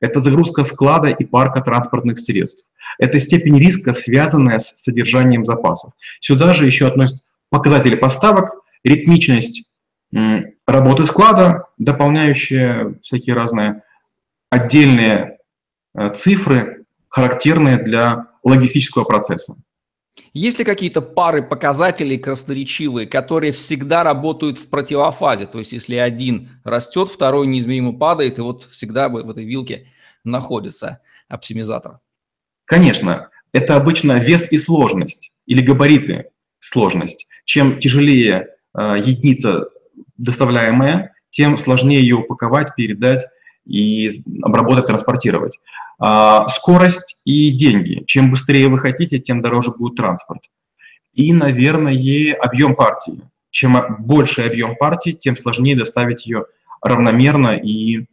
Это 0.00 0.20
загрузка 0.20 0.64
склада 0.64 1.08
и 1.08 1.24
парка 1.24 1.60
транспортных 1.60 2.18
средств. 2.18 2.66
Это 2.98 3.18
степень 3.20 3.58
риска, 3.58 3.92
связанная 3.92 4.58
с 4.58 4.76
содержанием 4.76 5.44
запасов. 5.44 5.92
Сюда 6.20 6.52
же 6.52 6.66
еще 6.66 6.86
относятся 6.86 7.22
показатели 7.50 7.94
поставок, 7.94 8.50
ритмичность 8.84 9.68
работы 10.66 11.04
склада, 11.04 11.66
дополняющие 11.78 12.96
всякие 13.02 13.34
разные 13.34 13.82
отдельные 14.50 15.38
цифры, 16.14 16.84
характерные 17.08 17.76
для 17.76 18.26
логистического 18.42 19.04
процесса. 19.04 19.54
Есть 20.34 20.58
ли 20.58 20.64
какие-то 20.64 21.00
пары 21.00 21.42
показателей 21.42 22.18
красноречивые, 22.18 23.06
которые 23.06 23.52
всегда 23.52 24.02
работают 24.02 24.58
в 24.58 24.68
противофазе? 24.68 25.46
То 25.46 25.58
есть 25.58 25.72
если 25.72 25.96
один 25.96 26.60
растет, 26.64 27.08
второй 27.08 27.46
неизмеримо 27.46 27.98
падает, 27.98 28.38
и 28.38 28.42
вот 28.42 28.64
всегда 28.70 29.08
в 29.08 29.30
этой 29.30 29.44
вилке 29.44 29.88
находится 30.24 31.00
оптимизатор. 31.28 32.00
Конечно, 32.64 33.30
это 33.52 33.76
обычно 33.76 34.18
вес 34.18 34.50
и 34.50 34.58
сложность, 34.58 35.32
или 35.46 35.62
габариты 35.62 36.30
сложность. 36.60 37.26
Чем 37.44 37.78
тяжелее 37.78 38.48
э, 38.74 39.02
единица 39.04 39.66
доставляемая, 40.16 41.14
тем 41.30 41.56
сложнее 41.56 42.00
ее 42.00 42.16
упаковать, 42.16 42.74
передать 42.76 43.22
и 43.64 44.22
обработать, 44.42 44.86
транспортировать. 44.86 45.58
А, 45.98 46.48
скорость 46.48 47.20
и 47.24 47.50
деньги. 47.50 48.02
Чем 48.06 48.30
быстрее 48.30 48.68
вы 48.68 48.78
хотите, 48.78 49.18
тем 49.18 49.40
дороже 49.40 49.70
будет 49.78 49.96
транспорт. 49.96 50.42
И, 51.14 51.32
наверное, 51.32 52.34
объем 52.40 52.74
партии. 52.74 53.22
Чем 53.50 53.78
больше 53.98 54.42
объем 54.42 54.76
партии, 54.76 55.10
тем 55.10 55.36
сложнее 55.36 55.76
доставить 55.76 56.26
ее 56.26 56.46
равномерно 56.80 57.50
и 57.50 58.06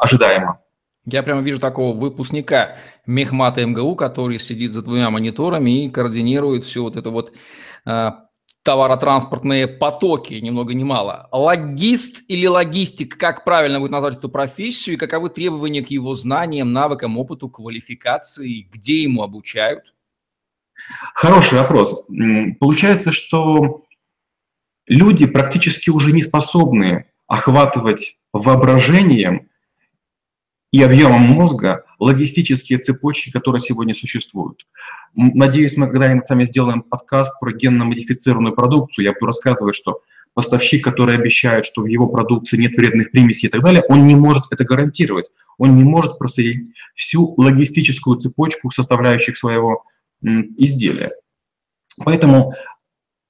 ожидаемо. 0.00 0.60
Я 1.10 1.22
прямо 1.22 1.40
вижу 1.40 1.58
такого 1.58 1.96
выпускника 1.96 2.76
Мехмата 3.06 3.64
МГУ, 3.64 3.94
который 3.94 4.38
сидит 4.38 4.72
за 4.72 4.82
двумя 4.82 5.08
мониторами 5.08 5.84
и 5.84 5.90
координирует 5.90 6.64
всю 6.64 6.82
вот 6.82 6.96
эту 6.96 7.10
вот 7.10 7.32
а, 7.86 8.27
товаротранспортные 8.68 9.66
потоки, 9.66 10.34
ни 10.34 10.50
много 10.50 10.74
ни 10.74 10.84
мало. 10.84 11.26
Логист 11.32 12.22
или 12.28 12.44
логистик, 12.44 13.16
как 13.16 13.42
правильно 13.42 13.80
будет 13.80 13.92
назвать 13.92 14.18
эту 14.18 14.28
профессию, 14.28 14.96
и 14.96 14.98
каковы 14.98 15.30
требования 15.30 15.82
к 15.82 15.90
его 15.90 16.14
знаниям, 16.14 16.74
навыкам, 16.74 17.16
опыту, 17.16 17.48
квалификации, 17.48 18.68
где 18.70 19.04
ему 19.04 19.22
обучают? 19.22 19.94
Хороший 21.14 21.56
вопрос. 21.56 22.10
Получается, 22.60 23.10
что 23.10 23.84
люди 24.86 25.24
практически 25.24 25.88
уже 25.88 26.12
не 26.12 26.22
способны 26.22 27.06
охватывать 27.26 28.18
воображением 28.34 29.48
и 30.70 30.82
объемом 30.82 31.22
мозга 31.22 31.84
логистические 31.98 32.78
цепочки, 32.78 33.30
которые 33.30 33.60
сегодня 33.60 33.94
существуют. 33.94 34.66
Надеюсь, 35.14 35.76
мы 35.76 35.86
когда-нибудь 35.88 36.26
сами 36.26 36.44
сделаем 36.44 36.82
подкаст 36.82 37.40
про 37.40 37.52
генно-модифицированную 37.52 38.54
продукцию. 38.54 39.06
Я 39.06 39.12
буду 39.12 39.26
рассказывать, 39.26 39.76
что 39.76 40.02
поставщик, 40.34 40.84
который 40.84 41.16
обещает, 41.16 41.64
что 41.64 41.82
в 41.82 41.86
его 41.86 42.06
продукции 42.06 42.58
нет 42.58 42.76
вредных 42.76 43.10
примесей 43.10 43.48
и 43.48 43.50
так 43.50 43.62
далее, 43.62 43.82
он 43.88 44.06
не 44.06 44.14
может 44.14 44.44
это 44.50 44.64
гарантировать. 44.64 45.30
Он 45.56 45.74
не 45.74 45.84
может 45.84 46.18
проследить 46.18 46.70
всю 46.94 47.34
логистическую 47.36 48.18
цепочку 48.18 48.70
составляющих 48.70 49.36
своего 49.36 49.84
изделия. 50.22 51.12
Поэтому 52.04 52.54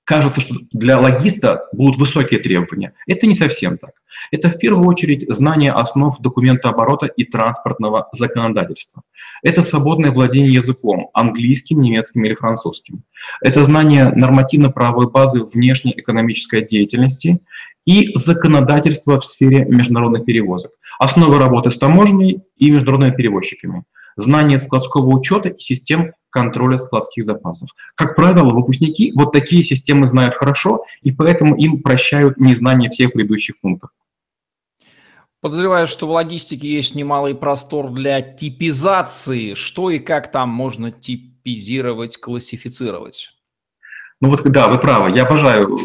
кажется, 0.08 0.40
что 0.40 0.54
для 0.72 0.98
логиста 0.98 1.66
будут 1.70 1.98
высокие 1.98 2.40
требования. 2.40 2.94
Это 3.06 3.26
не 3.26 3.34
совсем 3.34 3.76
так. 3.76 3.90
Это 4.30 4.48
в 4.48 4.58
первую 4.58 4.88
очередь 4.88 5.26
знание 5.28 5.70
основ 5.70 6.18
документооборота 6.18 7.04
и 7.04 7.24
транспортного 7.24 8.08
законодательства. 8.12 9.02
Это 9.42 9.60
свободное 9.60 10.10
владение 10.10 10.50
языком, 10.50 11.10
английским, 11.12 11.82
немецким 11.82 12.24
или 12.24 12.34
французским. 12.34 13.04
Это 13.42 13.62
знание 13.64 14.08
нормативно-правовой 14.08 15.10
базы 15.10 15.44
внешней 15.44 15.92
экономической 15.94 16.62
деятельности 16.62 17.40
и 17.84 18.10
законодательства 18.14 19.20
в 19.20 19.26
сфере 19.26 19.66
международных 19.66 20.24
перевозок. 20.24 20.70
Основы 20.98 21.38
работы 21.38 21.70
с 21.70 21.76
таможней 21.76 22.40
и 22.56 22.70
международными 22.70 23.14
перевозчиками. 23.14 23.84
Знание 24.18 24.58
складского 24.58 25.16
учета 25.16 25.50
и 25.50 25.60
систем 25.60 26.12
контроля 26.30 26.76
складских 26.76 27.24
запасов. 27.24 27.70
Как 27.94 28.16
правило, 28.16 28.52
выпускники 28.52 29.12
вот 29.14 29.30
такие 29.30 29.62
системы 29.62 30.08
знают 30.08 30.34
хорошо, 30.34 30.84
и 31.02 31.12
поэтому 31.12 31.56
им 31.56 31.82
прощают 31.82 32.36
незнание 32.36 32.90
всех 32.90 33.12
предыдущих 33.12 33.60
пунктов. 33.60 33.90
Подозреваю, 35.40 35.86
что 35.86 36.08
в 36.08 36.10
логистике 36.10 36.68
есть 36.68 36.96
немалый 36.96 37.36
простор 37.36 37.92
для 37.92 38.20
типизации. 38.20 39.54
Что 39.54 39.88
и 39.88 40.00
как 40.00 40.32
там 40.32 40.48
можно 40.48 40.90
типизировать, 40.90 42.16
классифицировать? 42.16 43.30
Ну 44.20 44.30
вот 44.30 44.42
да, 44.42 44.66
вы 44.66 44.80
правы. 44.80 45.16
Я 45.16 45.22
обожаю 45.22 45.78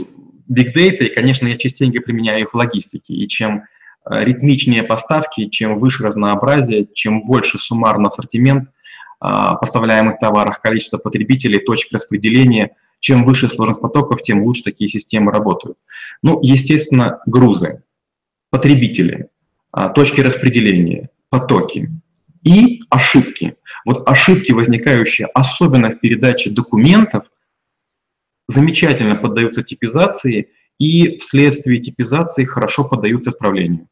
big 0.51 0.73
data, 0.75 1.05
и, 1.05 1.13
конечно, 1.13 1.47
я 1.47 1.55
частенько 1.55 2.01
применяю 2.01 2.41
их 2.41 2.53
в 2.53 2.57
логистике. 2.57 3.13
И 3.13 3.27
чем 3.27 3.61
ритмичнее 4.05 4.83
поставки, 4.83 5.49
чем 5.49 5.79
выше 5.79 6.03
разнообразие, 6.03 6.87
чем 6.93 7.25
больше 7.25 7.59
суммарно 7.59 8.07
ассортимент– 8.07 8.69
а, 9.25 9.55
поставляемых 9.55 10.19
товарах, 10.19 10.59
количество 10.59 10.97
потребителей, 10.97 11.59
точек 11.59 11.93
распределения. 11.93 12.75
Чем 12.99 13.23
выше 13.23 13.47
сложность 13.47 13.79
потоков, 13.79 14.21
тем 14.21 14.43
лучше 14.43 14.63
такие 14.63 14.89
системы 14.89 15.31
работают. 15.31 15.77
Ну, 16.21 16.41
естественно, 16.41 17.21
грузы, 17.25 17.83
потребители, 18.49 19.29
а, 19.71 19.87
точки 19.87 20.19
распределения, 20.19 21.09
потоки 21.29 21.89
и 22.43 22.81
ошибки. 22.89 23.55
Вот 23.85 24.05
ошибки, 24.09 24.51
возникающие 24.51 25.27
особенно 25.27 25.89
в 25.89 26.01
передаче 26.01 26.49
документов, 26.49 27.23
замечательно 28.49 29.15
поддаются 29.15 29.63
типизации 29.63 30.49
и 30.79 31.17
вследствие 31.19 31.79
типизации 31.79 32.43
хорошо 32.43 32.89
поддаются 32.89 33.29
исправлению. 33.29 33.87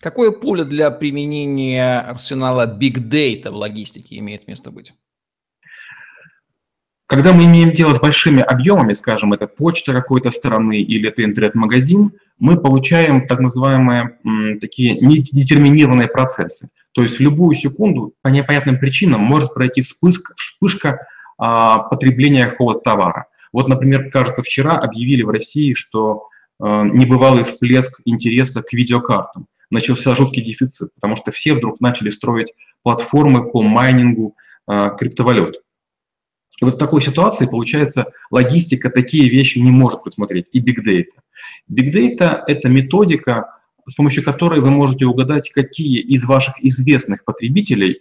Какое 0.00 0.30
поле 0.30 0.64
для 0.64 0.90
применения 0.90 2.00
арсенала 2.00 2.66
Big 2.66 2.96
Data 2.96 3.50
в 3.50 3.56
логистике 3.56 4.18
имеет 4.18 4.48
место 4.48 4.70
быть? 4.70 4.92
Когда 7.06 7.34
мы 7.34 7.44
имеем 7.44 7.72
дело 7.72 7.92
с 7.92 8.00
большими 8.00 8.40
объемами, 8.40 8.94
скажем, 8.94 9.34
это 9.34 9.46
почта 9.46 9.92
какой-то 9.92 10.30
стороны 10.30 10.80
или 10.80 11.08
это 11.08 11.22
интернет-магазин, 11.22 12.12
мы 12.38 12.58
получаем 12.58 13.26
так 13.26 13.40
называемые 13.40 14.18
м, 14.24 14.58
такие 14.58 14.98
недетерминированные 14.98 16.08
процессы. 16.08 16.70
То 16.92 17.02
есть 17.02 17.18
в 17.18 17.20
любую 17.20 17.56
секунду 17.56 18.14
по 18.22 18.28
непонятным 18.28 18.78
причинам 18.78 19.20
может 19.20 19.52
пройти 19.52 19.82
вспышка, 19.82 20.34
вспышка 20.36 21.06
а, 21.36 21.80
потребления 21.80 22.46
какого-то 22.46 22.80
товара. 22.80 23.26
Вот, 23.52 23.68
например, 23.68 24.10
кажется, 24.10 24.42
вчера 24.42 24.78
объявили 24.78 25.22
в 25.22 25.28
России, 25.28 25.74
что 25.74 26.28
а, 26.58 26.84
небывалый 26.84 27.44
всплеск 27.44 28.00
интереса 28.06 28.62
к 28.62 28.72
видеокартам. 28.72 29.46
Начался 29.74 30.14
жуткий 30.14 30.40
дефицит, 30.40 30.94
потому 30.94 31.16
что 31.16 31.32
все 31.32 31.52
вдруг 31.52 31.80
начали 31.80 32.10
строить 32.10 32.52
платформы 32.84 33.50
по 33.50 33.60
майнингу 33.60 34.36
а, 34.68 34.90
криптовалют. 34.90 35.56
И 36.62 36.64
вот 36.64 36.74
в 36.74 36.78
такой 36.78 37.02
ситуации, 37.02 37.46
получается, 37.46 38.12
логистика 38.30 38.88
такие 38.88 39.28
вещи 39.28 39.58
не 39.58 39.72
может 39.72 40.04
предсмотреть, 40.04 40.48
и 40.52 40.60
big 40.60 40.76
data. 40.86 41.18
Big 41.68 41.92
data— 41.92 42.40
это 42.46 42.68
методика, 42.68 43.58
с 43.88 43.94
помощью 43.94 44.22
которой 44.22 44.60
вы 44.60 44.70
можете 44.70 45.06
угадать, 45.06 45.50
какие 45.50 45.98
из 45.98 46.24
ваших 46.24 46.62
известных 46.62 47.24
потребителей 47.24 47.98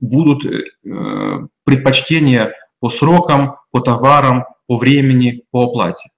будут 0.00 0.46
э, 0.46 1.48
предпочтения 1.64 2.54
по 2.80 2.88
срокам, 2.88 3.56
по 3.72 3.80
товарам, 3.80 4.46
по 4.66 4.78
времени, 4.78 5.44
по 5.50 5.64
оплате. 5.64 6.08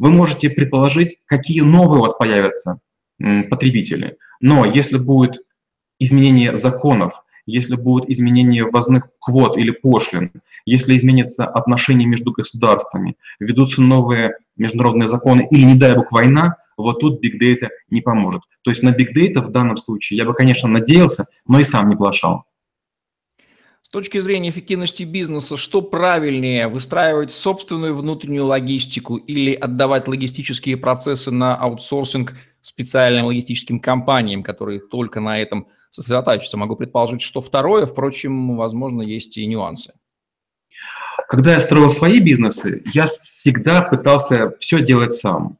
Вы 0.00 0.10
можете 0.10 0.50
предположить, 0.50 1.18
какие 1.26 1.60
новые 1.60 2.00
у 2.00 2.02
вас 2.02 2.14
появятся 2.14 2.72
э, 2.72 2.87
потребители. 3.18 4.16
Но 4.40 4.64
если 4.64 4.98
будет 4.98 5.42
изменение 5.98 6.56
законов, 6.56 7.24
если 7.46 7.76
будут 7.76 8.10
изменения 8.10 8.64
ввозных 8.64 9.08
квот 9.20 9.56
или 9.56 9.70
пошлин, 9.70 10.30
если 10.66 10.96
изменятся 10.96 11.46
отношения 11.46 12.04
между 12.04 12.30
государствами, 12.30 13.16
ведутся 13.40 13.80
новые 13.80 14.36
международные 14.56 15.08
законы 15.08 15.48
или, 15.50 15.64
не 15.64 15.74
дай 15.74 15.94
бог, 15.94 16.12
война, 16.12 16.56
вот 16.76 17.00
тут 17.00 17.24
Big 17.24 17.40
Data 17.40 17.68
не 17.90 18.02
поможет. 18.02 18.42
То 18.62 18.70
есть 18.70 18.82
на 18.82 18.90
Big 18.90 19.14
Data 19.16 19.40
в 19.40 19.50
данном 19.50 19.78
случае 19.78 20.18
я 20.18 20.26
бы, 20.26 20.34
конечно, 20.34 20.68
надеялся, 20.68 21.24
но 21.46 21.58
и 21.58 21.64
сам 21.64 21.88
не 21.88 21.96
плашал. 21.96 22.44
С 23.80 23.88
точки 23.88 24.18
зрения 24.18 24.50
эффективности 24.50 25.04
бизнеса, 25.04 25.56
что 25.56 25.80
правильнее, 25.80 26.68
выстраивать 26.68 27.30
собственную 27.30 27.96
внутреннюю 27.96 28.44
логистику 28.44 29.16
или 29.16 29.54
отдавать 29.54 30.06
логистические 30.06 30.76
процессы 30.76 31.30
на 31.30 31.56
аутсорсинг 31.56 32.34
специальным 32.68 33.26
логистическим 33.26 33.80
компаниям, 33.80 34.42
которые 34.42 34.80
только 34.80 35.20
на 35.20 35.38
этом 35.38 35.68
сосредотачиваться. 35.90 36.56
Могу 36.56 36.76
предположить, 36.76 37.22
что 37.22 37.40
второе, 37.40 37.86
впрочем, 37.86 38.56
возможно, 38.56 39.02
есть 39.02 39.36
и 39.36 39.46
нюансы. 39.46 39.94
Когда 41.28 41.52
я 41.52 41.60
строил 41.60 41.90
свои 41.90 42.20
бизнесы, 42.20 42.82
я 42.92 43.06
всегда 43.06 43.82
пытался 43.82 44.54
все 44.60 44.82
делать 44.82 45.12
сам. 45.12 45.58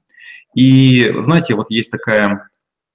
И, 0.54 1.12
знаете, 1.20 1.54
вот 1.54 1.70
есть 1.70 1.90
такая, 1.90 2.48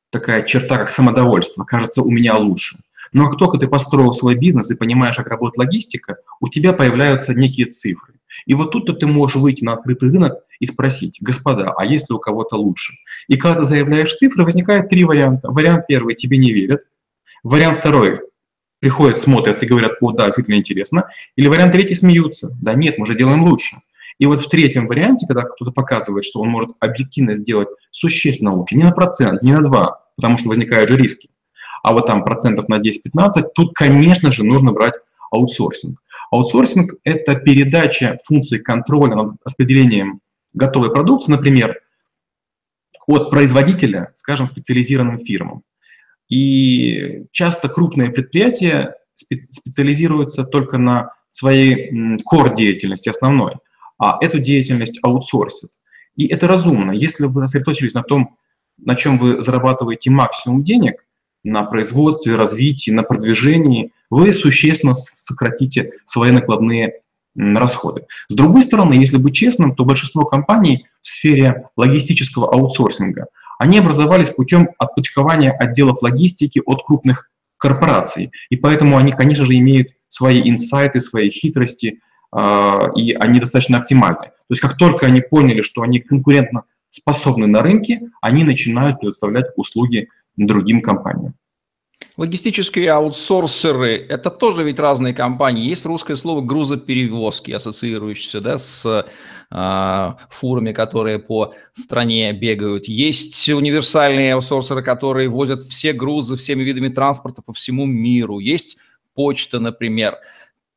такая 0.10 0.43
черта, 0.43 0.77
как 0.77 0.89
самодовольство. 0.89 1.65
Кажется, 1.65 2.01
у 2.01 2.10
меня 2.10 2.38
лучше. 2.38 2.77
Но 3.12 3.29
как 3.29 3.38
только 3.38 3.58
ты 3.58 3.67
построил 3.67 4.12
свой 4.12 4.36
бизнес 4.36 4.72
и 4.72 4.77
понимаешь, 4.77 5.15
как 5.15 5.27
работает 5.27 5.58
логистика, 5.58 6.17
у 6.39 6.48
тебя 6.48 6.74
появляются 6.74 7.34
некие 7.34 7.67
цифры. 7.67 8.15
И 8.46 8.55
вот 8.55 8.72
тут-то 8.72 8.93
ты 8.93 9.05
можешь 9.05 9.36
выйти 9.36 9.63
на 9.63 9.74
открытый 9.74 10.10
рынок 10.10 10.43
и 10.60 10.65
спросить, 10.65 11.17
господа, 11.22 11.74
а 11.75 11.86
есть 11.86 12.10
ли 12.10 12.15
у 12.15 12.19
кого-то 12.19 12.55
лучше? 12.55 12.93
И 13.27 13.38
когда 13.38 13.60
ты 13.60 13.65
заявляешь 13.65 14.15
цифры, 14.15 14.43
возникает 14.43 14.89
три 14.89 15.03
варианта. 15.03 15.50
Вариант 15.50 15.88
первый, 15.88 16.15
тебе 16.15 16.38
не 16.38 16.51
верят. 16.51 16.81
Вариант 17.43 17.79
второй. 17.79 18.22
Приходят, 18.79 19.17
смотрят 19.17 19.63
и 19.63 19.65
говорят, 19.65 19.93
о, 20.01 20.12
да, 20.12 20.25
действительно 20.25 20.55
интересно. 20.55 21.10
Или 21.36 21.48
вариант 21.48 21.74
третий, 21.74 21.95
смеются. 21.95 22.50
Да 22.62 22.74
нет, 22.74 22.98
мы 22.98 23.07
же 23.07 23.15
делаем 23.15 23.43
лучше. 23.43 23.77
И 24.19 24.25
вот 24.25 24.41
в 24.41 24.50
третьем 24.50 24.88
варианте, 24.88 25.25
когда 25.27 25.43
кто-то 25.43 25.72
показывает, 25.72 26.25
что 26.25 26.39
он 26.39 26.50
может 26.50 26.72
объективно 26.79 27.33
сделать 27.33 27.69
существенно 27.91 28.53
лучше, 28.53 28.75
не 28.75 28.83
на 28.83 28.91
процент, 28.91 29.41
не 29.41 29.51
на 29.51 29.62
два, 29.62 30.05
потому 30.15 30.38
что 30.38 30.50
возникают 30.50 30.89
же 30.89 30.98
риски, 30.98 31.29
а 31.81 31.93
вот 31.93 32.07
там 32.07 32.24
процентов 32.24 32.69
на 32.69 32.79
10-15, 32.79 33.44
тут, 33.53 33.74
конечно 33.74 34.31
же, 34.31 34.44
нужно 34.44 34.72
брать 34.72 34.94
аутсорсинг. 35.31 36.00
Аутсорсинг– 36.31 36.94
это 37.03 37.35
передача 37.35 38.20
функции 38.24 38.57
контроля 38.57 39.16
над 39.16 39.35
распределением 39.44 40.22
готовой 40.53 40.92
продукции, 40.92 41.31
например, 41.31 41.79
от 43.07 43.29
производителя, 43.29 44.11
скажем, 44.16 44.48
специализированным 44.48 45.20
фирмам. 45.20 45.63
И 46.29 47.25
часто 47.31 47.70
крупные 47.70 48.11
предприятия 48.11 48.96
специализируются 49.13 50.46
только 50.46 50.77
на 50.77 51.13
своей 51.27 51.92
core 52.20 52.55
деятельности 52.55 53.09
основной, 53.09 53.55
а 53.98 54.18
эту 54.22 54.39
деятельность 54.39 55.00
аутсорсят. 55.03 55.70
И 56.16 56.27
это 56.27 56.48
разумно. 56.48 56.92
Если 56.92 57.25
вы 57.25 57.42
сосредоточились 57.42 57.94
на 57.94 58.03
том, 58.03 58.37
на 58.77 58.96
чем 58.96 59.18
вы 59.18 59.42
зарабатываете 59.42 60.09
максимум 60.09 60.63
денег, 60.63 61.03
на 61.44 61.63
производстве, 61.63 62.35
развитии, 62.35 62.92
на 62.92 63.03
продвижении, 63.03 63.92
вы 64.09 64.31
существенно 64.31 64.94
сократите 64.94 65.92
свои 66.05 66.31
накладные 66.31 67.01
расходы. 67.35 68.05
С 68.27 68.35
другой 68.35 68.63
стороны, 68.63 68.93
если 68.93 69.17
быть 69.17 69.35
честным, 69.35 69.75
то 69.75 69.85
большинство 69.85 70.25
компаний 70.25 70.85
в 71.01 71.07
сфере 71.07 71.67
логистического 71.75 72.53
аутсорсинга– 72.53 73.27
они 73.63 73.79
образовались 73.79 74.29
путем 74.29 74.69
отпочкования 74.77 75.51
отделов 75.51 76.01
логистики 76.01 76.61
от 76.65 76.85
крупных 76.85 77.29
корпораций. 77.57 78.31
И 78.50 78.57
поэтому 78.57 78.98
они, 78.98 79.13
конечно 79.13 79.46
же, 79.46 79.55
имеют 79.55 79.89
свои 80.09 80.41
инсайты, 80.50 81.00
свои 81.00 81.29
хитрости, 81.29 82.01
а, 82.31 82.89
и 82.96 83.13
они 83.13 83.39
достаточно 83.39 83.77
оптимальны. 83.77 84.25
То 84.25 84.51
есть 84.51 84.61
как 84.61 84.77
только 84.77 85.05
они 85.05 85.22
поняли, 85.22 85.61
что 85.61 85.81
они 85.81 86.00
конкурентно 86.00 86.63
способны 86.89 87.48
на 87.48 87.61
рынке, 87.61 88.01
они 88.22 88.43
начинают 88.43 89.00
предоставлять 89.00 89.46
услуги 89.55 90.09
другим 90.35 90.81
компаниям. 90.81 91.35
Логистические 92.16 92.92
аутсорсеры– 92.92 93.98
это 94.09 94.29
тоже 94.29 94.63
ведь 94.63 94.79
разные 94.79 95.13
компании. 95.13 95.68
Есть 95.68 95.85
русское 95.85 96.16
слово 96.16 96.42
«грузоперевозки», 96.42 97.51
ассоциирующееся 97.51 98.39
да, 98.39 98.57
с 98.57 99.05
э, 99.51 100.13
фурами, 100.29 100.74
которые 100.74 101.20
по 101.20 101.53
стране 101.74 102.31
бегают. 102.33 102.87
Есть 102.87 103.50
универсальные 103.50 104.35
аутсорсеры, 104.35 104.83
которые 104.83 105.27
возят 105.27 105.63
все 105.63 105.92
грузы 105.94 106.37
всеми 106.37 106.63
видами 106.63 106.89
транспорта 106.89 107.42
по 107.42 107.51
всему 107.51 107.85
миру. 107.85 108.39
Есть 108.39 108.77
почта, 109.16 109.59
например. 109.59 110.18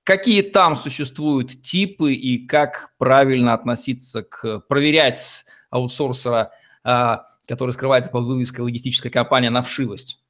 Какие 0.04 0.42
там 0.42 0.76
существуют 0.76 1.62
типы 1.62 2.14
и 2.14 2.46
как 2.46 2.92
правильно 2.96 3.52
относиться 3.54 4.22
к 4.22 4.60
проверять 4.68 5.44
аутсорсера, 5.70 6.50
э, 6.84 7.16
который 7.46 7.72
скрывается 7.72 8.10
под 8.10 8.24
вывеской 8.24 8.64
логистическая 8.64 9.10
компания 9.10 9.50
на 9.50 9.62
вшивость? 9.62 10.20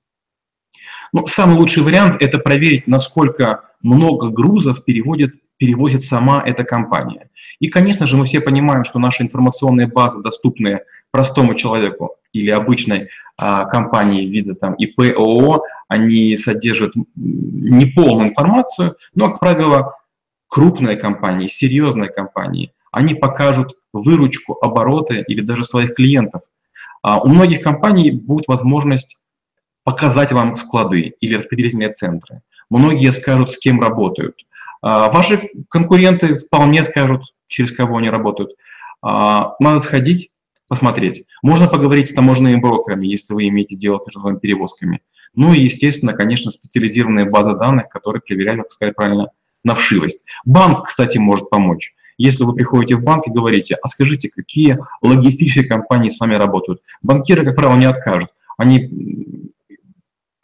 Ну, 1.13 1.27
самый 1.27 1.57
лучший 1.57 1.83
вариант– 1.83 2.17
это 2.23 2.39
проверить, 2.39 2.87
насколько 2.87 3.63
много 3.83 4.31
грузов 4.31 4.85
переводит, 4.85 5.35
перевозит 5.57 6.05
сама 6.05 6.43
эта 6.45 6.65
компания. 6.65 7.31
И, 7.61 7.69
конечно 7.69 8.07
же, 8.07 8.17
мы 8.17 8.27
все 8.27 8.41
понимаем, 8.41 8.85
что 8.85 8.99
наши 8.99 9.23
информационные 9.23 9.87
базы, 9.87 10.23
доступные 10.23 10.85
простому 11.11 11.55
человеку 11.55 12.17
или 12.33 12.51
обычной 12.51 13.09
а, 13.39 13.65
компании 13.65 14.27
вида 14.27 14.55
там 14.55 14.75
ИП, 14.75 15.01
ООО, 15.17 15.63
они 15.89 16.37
содержат 16.37 16.93
неполную 17.15 18.31
информацию, 18.31 18.97
но, 19.15 19.31
как 19.31 19.41
правило, 19.41 19.95
крупные 20.49 20.97
компании, 20.97 21.49
серьезные 21.49 22.11
компании, 22.11 22.73
они 22.93 23.15
покажут 23.15 23.77
выручку, 23.93 24.59
обороты 24.61 25.25
или 25.27 25.41
даже 25.41 25.65
своих 25.65 25.95
клиентов. 25.95 26.43
А 27.03 27.21
у 27.21 27.29
многих 27.29 27.63
компаний 27.63 28.11
будет 28.11 28.49
возможность 28.49 29.21
показать 29.87 30.33
вам 30.33 30.57
склады 30.57 31.15
или 31.21 31.37
распределительные 31.37 31.93
центры. 31.93 32.43
Многие 32.71 33.13
скажут, 33.13 33.53
с 33.53 33.59
кем 33.59 33.81
работают. 33.81 34.35
А, 34.83 35.09
ваши 35.13 35.49
конкуренты 35.69 36.39
вполне 36.39 36.83
скажут, 36.83 37.33
через 37.47 37.71
кого 37.71 37.99
они 37.99 38.11
работают. 38.11 38.51
А, 39.01 39.55
надо 39.61 39.79
сходить, 39.79 40.33
посмотреть. 40.67 41.25
Можно 41.41 41.69
поговорить 41.69 42.09
с 42.09 42.15
таможенными 42.15 42.61
брокерами, 42.61 43.07
если 43.07 43.33
вы 43.33 43.47
имеете 43.47 43.77
дело 43.77 44.01
с 44.01 44.07
международными 44.07 44.41
перевозками. 44.41 45.03
Ну 45.37 45.55
и, 45.55 45.61
естественно, 45.61 46.15
конечно, 46.15 46.51
специализированные 46.51 47.27
базы 47.27 47.55
данных, 47.55 47.89
которые 47.89 48.23
проверяют, 48.27 48.63
как 48.63 48.73
сказать 48.73 48.97
правильно, 48.97 49.29
на 49.63 49.77
вшивость. 49.77 50.27
Банк, 50.45 50.89
кстати, 50.89 51.19
может 51.19 51.49
помочь. 51.49 51.95
Если 52.19 52.43
вы 52.43 52.57
приходите 52.57 52.97
в 52.97 53.05
банк 53.05 53.29
и 53.29 53.31
говорите, 53.31 53.77
а 53.81 53.87
скажите, 53.87 54.31
какие 54.31 54.81
логистические 55.01 55.65
компании 55.65 56.09
с 56.09 56.19
вами 56.19 56.35
работают, 56.35 56.81
банкиры, 57.03 57.45
как 57.45 57.55
правило, 57.55 57.77
не 57.77 57.87
откажут. 57.87 58.31
Они 58.59 58.91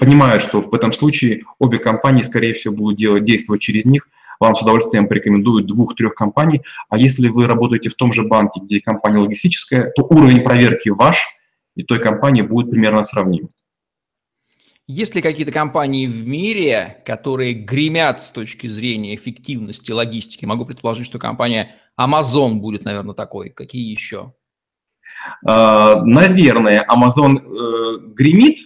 понимают, 0.02 0.42
что 0.42 0.60
в 0.60 0.74
этом 0.74 0.92
случае 0.92 1.44
обе 1.60 1.78
компании, 1.78 2.22
скорее 2.22 2.54
всего, 2.54 2.74
будут 2.74 2.98
делать, 2.98 3.22
действовать 3.22 3.60
через 3.60 3.84
них, 3.84 4.08
вам 4.40 4.56
с 4.56 4.60
удовольствием 4.60 5.06
порекомендуют 5.06 5.68
двух-трех 5.68 6.16
компаний, 6.16 6.62
а 6.88 6.98
если 6.98 7.28
вы 7.28 7.46
работаете 7.46 7.88
в 7.88 7.94
том 7.94 8.12
же 8.12 8.24
банке, 8.24 8.60
где 8.60 8.80
компания 8.80 9.18
логистическая, 9.18 9.92
то 9.94 10.02
уровень 10.02 10.40
проверки 10.40 10.88
ваш 10.88 11.24
и 11.76 11.84
той 11.84 12.00
компании 12.00 12.42
будет 12.42 12.72
примерно 12.72 13.04
сравним. 13.04 13.48
Есть 14.88 15.14
ли 15.14 15.22
какие-то 15.22 15.52
компании 15.52 16.08
в 16.08 16.26
мире, 16.26 17.00
которые 17.06 17.52
гремят 17.52 18.20
с 18.22 18.32
точки 18.32 18.66
зрения 18.66 19.14
эффективности 19.14 19.92
логистики? 19.92 20.44
Могу 20.46 20.66
предположить, 20.66 21.06
что 21.06 21.20
компания 21.20 21.76
Amazon 21.96 22.54
будет, 22.54 22.84
наверное, 22.84 23.14
такой. 23.14 23.50
Какие 23.50 23.88
еще? 23.88 24.32
А, 25.44 26.02
наверное, 26.04 26.86
Amazon 26.88 27.38
э, 27.38 27.98
гремит, 28.14 28.58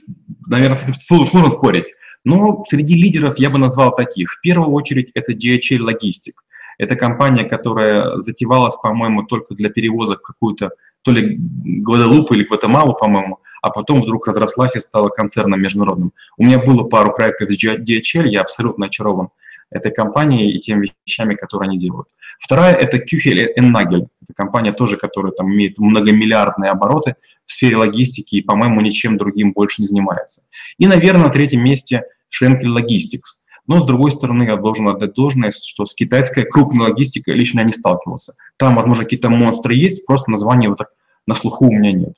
наверное, 0.46 0.94
сложно 1.00 1.50
спорить, 1.50 1.94
но 2.24 2.64
среди 2.68 2.94
лидеров 2.94 3.38
я 3.38 3.50
бы 3.50 3.58
назвал 3.58 3.94
таких. 3.94 4.32
В 4.32 4.40
первую 4.40 4.70
очередь 4.72 5.10
это 5.14 5.32
DHL 5.32 5.78
Logistic. 5.78 6.34
Это 6.78 6.94
компания, 6.96 7.44
которая 7.44 8.18
затевалась, 8.18 8.76
по-моему, 8.76 9.22
только 9.22 9.54
для 9.54 9.70
перевозок 9.70 10.22
какую-то, 10.22 10.72
то 11.02 11.10
ли 11.10 11.36
Гваделупу 11.38 12.34
или 12.34 12.44
Гватемалу, 12.44 12.94
по-моему, 12.94 13.38
а 13.62 13.70
потом 13.70 14.02
вдруг 14.02 14.26
разрослась 14.26 14.76
и 14.76 14.80
стала 14.80 15.08
концерном 15.08 15.60
международным. 15.60 16.12
У 16.36 16.44
меня 16.44 16.58
было 16.58 16.84
пару 16.84 17.14
проектов 17.14 17.50
с 17.50 17.64
DHL, 17.64 18.28
я 18.28 18.42
абсолютно 18.42 18.86
очарован 18.86 19.28
этой 19.70 19.92
компанией 19.92 20.52
и 20.52 20.58
теми 20.58 20.92
вещами, 21.06 21.34
которые 21.34 21.68
они 21.68 21.78
делают. 21.78 22.08
Вторая– 22.38 22.74
это 22.76 22.98
Küchel 22.98 23.48
Nagel. 23.58 24.08
Это 24.22 24.34
компания 24.34 24.72
тоже, 24.72 24.96
которая 24.96 25.32
там 25.32 25.52
имеет 25.52 25.78
многомиллиардные 25.78 26.70
обороты 26.70 27.16
в 27.44 27.52
сфере 27.52 27.76
логистики 27.76 28.36
и, 28.36 28.42
по-моему, 28.42 28.80
ничем 28.80 29.16
другим 29.16 29.52
больше 29.52 29.82
не 29.82 29.86
занимается. 29.86 30.42
И, 30.78 30.86
наверное, 30.86 31.24
на 31.24 31.30
третьем 31.30 31.64
месте 31.64 32.04
Schenkel 32.30 32.76
Logistics. 32.76 33.44
Но, 33.66 33.80
с 33.80 33.84
другой 33.84 34.10
стороны, 34.12 34.44
я 34.44 34.56
должен 34.56 34.88
отдать 34.88 35.14
должное, 35.14 35.50
что 35.50 35.84
с 35.84 35.94
китайской 35.94 36.44
крупной 36.44 36.90
логистикой 36.90 37.34
лично 37.34 37.60
я 37.60 37.66
не 37.66 37.72
сталкивался. 37.72 38.34
Там, 38.56 38.76
возможно, 38.76 39.04
какие-то 39.04 39.28
монстры 39.28 39.74
есть, 39.74 40.06
просто 40.06 40.30
названия 40.30 40.68
вот 40.68 40.78
так 40.78 40.88
на 41.26 41.34
слуху 41.34 41.66
у 41.66 41.72
меня 41.72 41.92
нет. 41.92 42.14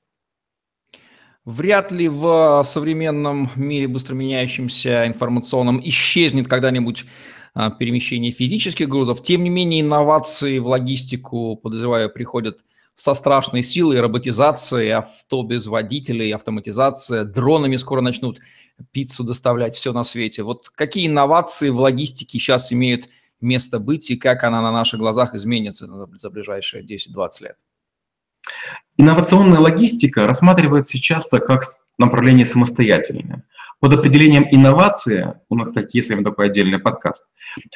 Вряд 1.46 1.90
ли 1.92 2.08
в 2.08 2.62
современном 2.66 3.50
мире 3.56 3.88
быстро 3.88 4.14
меняющемся 4.14 5.06
информационном 5.06 5.80
исчезнет 5.82 6.46
когда-нибудь 6.46 7.06
перемещение 7.78 8.30
физических 8.30 8.88
грузов. 8.88 9.22
Тем 9.22 9.42
не 9.44 9.50
менее, 9.50 9.80
инновации 9.80 10.58
в 10.58 10.66
логистику, 10.68 11.56
подозреваю, 11.56 12.10
приходят 12.10 12.60
со 12.94 13.14
страшной 13.14 13.62
силой, 13.62 14.00
роботизация, 14.00 14.98
авто 14.98 15.42
без 15.42 15.66
водителей, 15.66 16.34
автоматизация, 16.34 17.24
дронами 17.24 17.76
скоро 17.76 18.00
начнут 18.00 18.40
пиццу 18.92 19.24
доставлять, 19.24 19.74
все 19.74 19.92
на 19.92 20.04
свете. 20.04 20.42
Вот 20.42 20.68
какие 20.70 21.06
инновации 21.06 21.70
в 21.70 21.78
логистике 21.78 22.38
сейчас 22.38 22.72
имеют 22.72 23.08
место 23.40 23.78
быть 23.78 24.10
и 24.10 24.16
как 24.16 24.44
она 24.44 24.60
на 24.60 24.72
наших 24.72 24.98
глазах 24.98 25.34
изменится 25.34 25.86
за 25.86 26.30
ближайшие 26.30 26.84
10-20 26.84 27.42
лет? 27.42 27.56
Инновационная 29.00 29.60
логистика 29.60 30.26
рассматривается 30.26 30.98
часто 30.98 31.38
как 31.38 31.62
направление 31.98 32.44
самостоятельное. 32.44 33.44
Под 33.78 33.94
определением 33.94 34.48
инновация, 34.50 35.40
у 35.48 35.54
нас, 35.54 35.68
кстати, 35.68 35.96
есть 35.96 36.08
такой 36.24 36.46
отдельный 36.46 36.80
подкаст, 36.80 37.30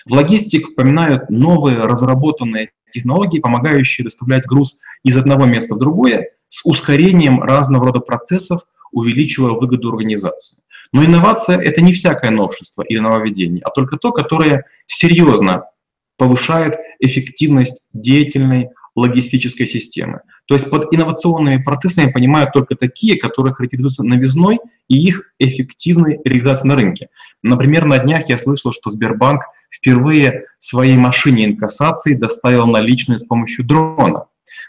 в 0.04 0.12
логистике 0.12 0.66
упоминают 0.66 1.30
новые 1.30 1.78
разработанные 1.78 2.72
технологии, 2.90 3.38
помогающие 3.38 4.04
доставлять 4.04 4.46
груз 4.46 4.80
из 5.04 5.16
одного 5.16 5.46
места 5.46 5.76
в 5.76 5.78
другое 5.78 6.30
с 6.48 6.66
ускорением 6.68 7.40
разного 7.40 7.86
рода 7.86 8.00
процессов, 8.00 8.62
увеличивая 8.90 9.52
выгоду 9.52 9.90
организации. 9.90 10.58
Но 10.92 11.04
инновация– 11.04 11.58
это 11.60 11.80
не 11.82 11.92
всякое 11.92 12.32
новшество 12.32 12.82
или 12.82 12.98
нововведение, 12.98 13.62
а 13.62 13.70
только 13.70 13.96
то, 13.96 14.10
которое 14.10 14.64
серьезно 14.86 15.66
повышает 16.18 16.78
эффективность 16.98 17.88
деятельной 17.92 18.70
логистической 18.94 19.66
системы. 19.66 20.20
То 20.46 20.54
есть 20.54 20.70
под 20.70 20.92
инновационными 20.92 21.62
процессами 21.62 22.10
понимают 22.10 22.52
только 22.52 22.76
такие, 22.76 23.18
которые 23.18 23.54
характеризуются 23.54 24.02
новизной 24.02 24.58
и 24.88 24.98
их 24.98 25.32
эффективной 25.38 26.20
реализацией 26.24 26.68
на 26.68 26.74
рынке. 26.76 27.08
Например, 27.42 27.86
на 27.86 27.98
днях 27.98 28.28
я 28.28 28.36
слышал, 28.36 28.72
что 28.72 28.90
Сбербанк 28.90 29.44
впервые 29.70 30.44
своей 30.58 30.96
машине 30.96 31.46
инкассации 31.46 32.14
доставил 32.14 32.66
наличные 32.66 33.18
с 33.18 33.24
помощью 33.24 33.64
дрона. 33.64 34.26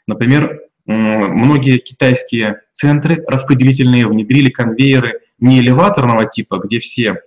Например, 0.07 0.62
многие 0.86 1.77
китайские 1.77 2.62
центры 2.71 3.23
распределительные 3.27 4.07
внедрили 4.07 4.49
конвейеры 4.49 5.19
не 5.39 5.59
элеваторного 5.59 6.25
типа, 6.25 6.59
где 6.59 6.79
все 6.79 7.21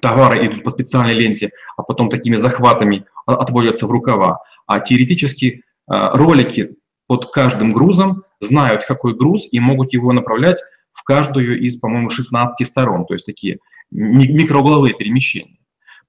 товары 0.00 0.46
идут 0.46 0.62
по 0.62 0.70
специальной 0.70 1.14
ленте, 1.14 1.50
а 1.76 1.82
потом 1.82 2.10
такими 2.10 2.36
захватами 2.36 3.06
отводятся 3.26 3.86
в 3.86 3.90
рукава, 3.90 4.40
а 4.66 4.80
теоретически 4.80 5.62
ролики 5.86 6.76
под 7.06 7.30
каждым 7.32 7.72
грузом 7.72 8.24
знают, 8.40 8.84
какой 8.84 9.14
груз, 9.14 9.46
и 9.50 9.60
могут 9.60 9.92
его 9.92 10.12
направлять 10.12 10.60
в 10.92 11.02
каждую 11.04 11.60
из, 11.60 11.76
по-моему, 11.76 12.10
16 12.10 12.66
сторон, 12.66 13.06
то 13.06 13.14
есть 13.14 13.26
такие 13.26 13.58
микроугловые 13.90 14.94
перемещения. 14.94 15.58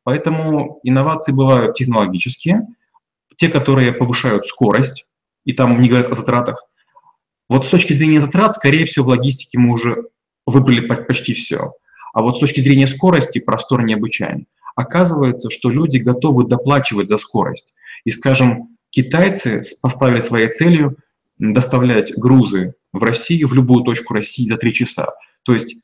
Поэтому 0.04 0.80
инновации 0.84 1.32
бывают 1.32 1.76
технологические, 1.76 2.66
те, 3.36 3.50
которые 3.50 3.92
повышают 3.92 4.48
скорость, 4.48 5.08
и 5.46 5.54
там 5.54 5.82
не 5.82 5.90
говорят 5.90 6.12
о 6.12 6.16
затратах. 6.16 6.66
Вот 7.50 7.66
с 7.66 7.70
точки 7.70 7.94
зрения 7.94 8.20
затрат, 8.20 8.56
скорее 8.56 8.86
всего, 8.86 9.06
в 9.06 9.10
логистике 9.10 9.60
мы 9.60 9.74
уже 9.74 10.08
выбрали 10.46 10.80
почти 10.80 11.34
все. 11.34 11.74
А 12.13 12.22
вот 12.22 12.38
с 12.38 12.40
точки 12.40 12.60
зрения 12.60 12.88
скорости 12.88 13.40
простор 13.40 13.84
необычайный. 13.84 14.48
Оказывается, 14.76 15.50
что 15.50 15.70
люди 15.70 15.98
готовы 15.98 16.46
доплачивать 16.46 17.10
за 17.10 17.18
скорость. 17.18 17.76
И, 18.06 18.12
скажем, 18.12 18.77
Китайцы 18.98 19.62
поставили 19.84 20.22
своей 20.22 20.50
целью 20.50 20.98
доставлять 21.38 22.18
грузы 22.18 22.74
в 22.92 23.04
Россию, 23.04 23.48
в 23.48 23.54
любую 23.54 23.84
точку 23.84 24.16
России 24.16 24.50
за 24.50 24.58
три 24.58 24.74
часа. 24.74 25.14
То 25.44 25.54
есть 25.54 25.76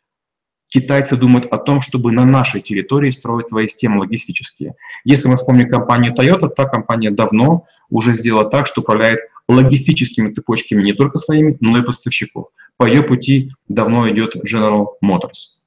китайцы 0.67 1.15
думают 1.15 1.45
о 1.53 1.59
том, 1.59 1.81
чтобы 1.81 2.11
на 2.11 2.25
нашей 2.25 2.59
территории 2.59 3.11
строить 3.11 3.49
свои 3.49 3.67
системы 3.67 3.99
логистические. 3.99 4.73
Если 5.05 5.27
мы 5.27 5.35
вспомним 5.35 5.69
компанию 5.69 6.15
Toyota, 6.15 6.49
та 6.49 6.65
компания 6.65 7.11
давно 7.11 7.67
уже 7.91 8.15
сделала 8.15 8.49
так, 8.49 8.65
что 8.65 8.81
управляет 8.81 9.19
логистическими 9.47 10.31
цепочками 10.31 10.81
не 10.81 10.93
только 10.93 11.19
своими, 11.19 11.55
но 11.59 11.77
и 11.77 11.83
поставщиков. 11.83 12.47
По 12.77 12.87
ее 12.87 13.03
пути 13.03 13.51
давно 13.67 14.09
идет 14.09 14.35
General 14.37 14.87
Motors. 15.05 15.61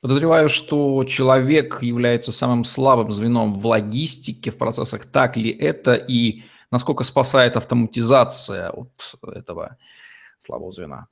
Подозреваю, 0.00 0.48
что 0.48 1.04
человек 1.04 1.82
является 1.82 2.32
самым 2.32 2.64
слабым 2.64 3.10
звеном 3.10 3.52
в 3.52 3.66
логистике, 3.66 4.50
в 4.50 4.56
процессах. 4.56 5.04
Так 5.04 5.36
ли 5.36 5.50
это 5.50 5.92
и 5.92 6.42
насколько 6.74 7.04
спасает 7.04 7.56
автоматизация 7.56 8.68
от 8.68 9.14
этого 9.22 9.76
слабого 10.38 10.72
звена? 10.72 11.06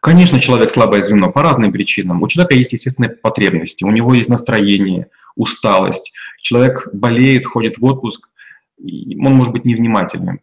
Конечно, 0.00 0.38
человек 0.38 0.70
слабое 0.70 1.02
звено 1.02 1.32
по 1.32 1.42
разным 1.42 1.72
причинам. 1.72 2.22
У 2.22 2.28
человека 2.28 2.54
есть 2.54 2.72
естественные 2.72 3.10
потребности, 3.10 3.82
у 3.82 3.90
него 3.90 4.14
есть 4.14 4.30
настроение, 4.30 5.08
усталость. 5.34 6.12
Человек 6.40 6.88
болеет, 6.92 7.46
ходит 7.46 7.78
в 7.78 7.84
отпуск, 7.84 8.30
он 8.78 9.34
может 9.34 9.52
быть 9.52 9.64
невнимательным. 9.64 10.40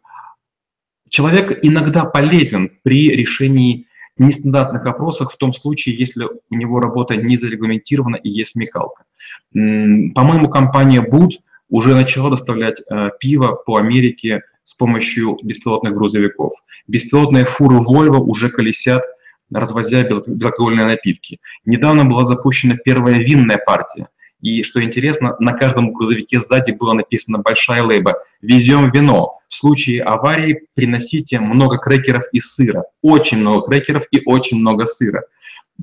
Человек 1.09 1.59
иногда 1.61 2.03
полезен 2.03 2.69
при 2.83 3.11
решении 3.11 3.87
нестандартных 4.17 4.83
вопросах 4.83 5.31
в 5.31 5.37
том 5.37 5.53
случае, 5.53 5.97
если 5.97 6.25
у 6.25 6.55
него 6.55 6.81
работа 6.81 7.15
не 7.15 7.37
зарегламентирована 7.37 8.17
и 8.17 8.29
есть 8.29 8.51
смекалка. 8.51 9.05
По-моему, 9.53 10.49
компания 10.49 11.01
Boot 11.01 11.39
уже 11.71 11.95
начала 11.95 12.29
доставлять 12.29 12.79
э, 12.79 13.09
пиво 13.19 13.53
по 13.65 13.77
Америке 13.77 14.43
с 14.63 14.75
помощью 14.75 15.39
беспилотных 15.41 15.93
грузовиков. 15.93 16.53
Беспилотные 16.87 17.45
фуры 17.45 17.77
Volvo 17.77 18.19
уже 18.19 18.49
колесят, 18.49 19.03
развозя 19.51 20.03
безалкогольные 20.03 20.85
напитки. 20.85 21.39
Недавно 21.65 22.05
была 22.05 22.25
запущена 22.25 22.75
первая 22.75 23.17
винная 23.17 23.57
партия– 23.57 24.07
и 24.41 24.63
что 24.63 24.83
интересно, 24.83 25.35
на 25.39 25.53
каждом 25.53 25.93
грузовике 25.93 26.41
сзади 26.41 26.71
было 26.71 26.93
написано 26.93 27.39
большая 27.39 27.83
лейба 27.83 28.15
«Везем 28.41 28.91
вино». 28.91 29.39
В 29.47 29.53
случае 29.53 30.01
аварии 30.01 30.63
приносите 30.73 31.39
много 31.39 31.77
крекеров 31.77 32.23
и 32.31 32.39
сыра. 32.39 32.85
Очень 33.03 33.39
много 33.39 33.67
крекеров 33.67 34.05
и 34.09 34.21
очень 34.25 34.57
много 34.57 34.85
сыра. 34.85 35.23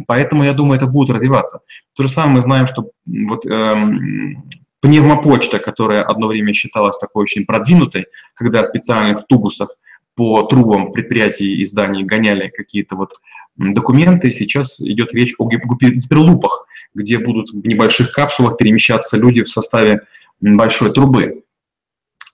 Поэтому, 0.06 0.42
я 0.44 0.52
думаю, 0.52 0.76
это 0.76 0.86
будет 0.86 1.10
развиваться. 1.10 1.60
То 1.94 2.02
же 2.02 2.08
самое 2.08 2.36
мы 2.36 2.40
знаем, 2.40 2.66
что 2.66 2.90
вот, 3.06 3.46
эм, 3.46 4.50
пневмопочта, 4.80 5.58
которая 5.58 6.02
одно 6.02 6.28
время 6.28 6.52
считалась 6.52 6.98
такой 6.98 7.22
очень 7.22 7.44
продвинутой, 7.44 8.06
когда 8.34 8.62
в 8.62 8.66
специальных 8.66 9.26
тубусах 9.26 9.70
по 10.14 10.42
трубам 10.42 10.92
предприятий 10.92 11.56
и 11.56 11.64
зданий 11.64 12.04
гоняли 12.04 12.48
какие-то 12.48 12.96
вот 12.96 13.20
документы, 13.56 14.30
сейчас 14.30 14.80
идет 14.80 15.14
речь 15.14 15.34
о 15.38 15.48
гиперлупах, 15.48 16.66
где 16.94 17.18
будут 17.18 17.50
в 17.50 17.66
небольших 17.66 18.12
капсулах 18.12 18.56
перемещаться 18.56 19.16
люди 19.16 19.42
в 19.42 19.48
составе 19.48 20.02
большой 20.40 20.92
трубы. 20.92 21.44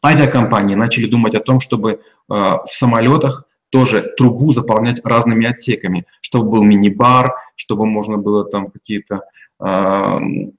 Авиакомпании 0.04 0.74
начали 0.74 1.06
думать 1.06 1.34
о 1.34 1.40
том, 1.40 1.60
чтобы 1.60 1.92
э, 1.92 1.98
в 2.28 2.68
самолетах 2.70 3.44
тоже 3.70 4.14
трубу 4.16 4.52
заполнять 4.52 5.00
разными 5.04 5.46
отсеками, 5.46 6.06
чтобы 6.20 6.50
был 6.50 6.62
мини-бар, 6.62 7.34
чтобы 7.54 7.86
можно 7.86 8.18
было 8.18 8.44
там 8.44 8.70
какие-то 8.70 9.22
э, 9.60 10.18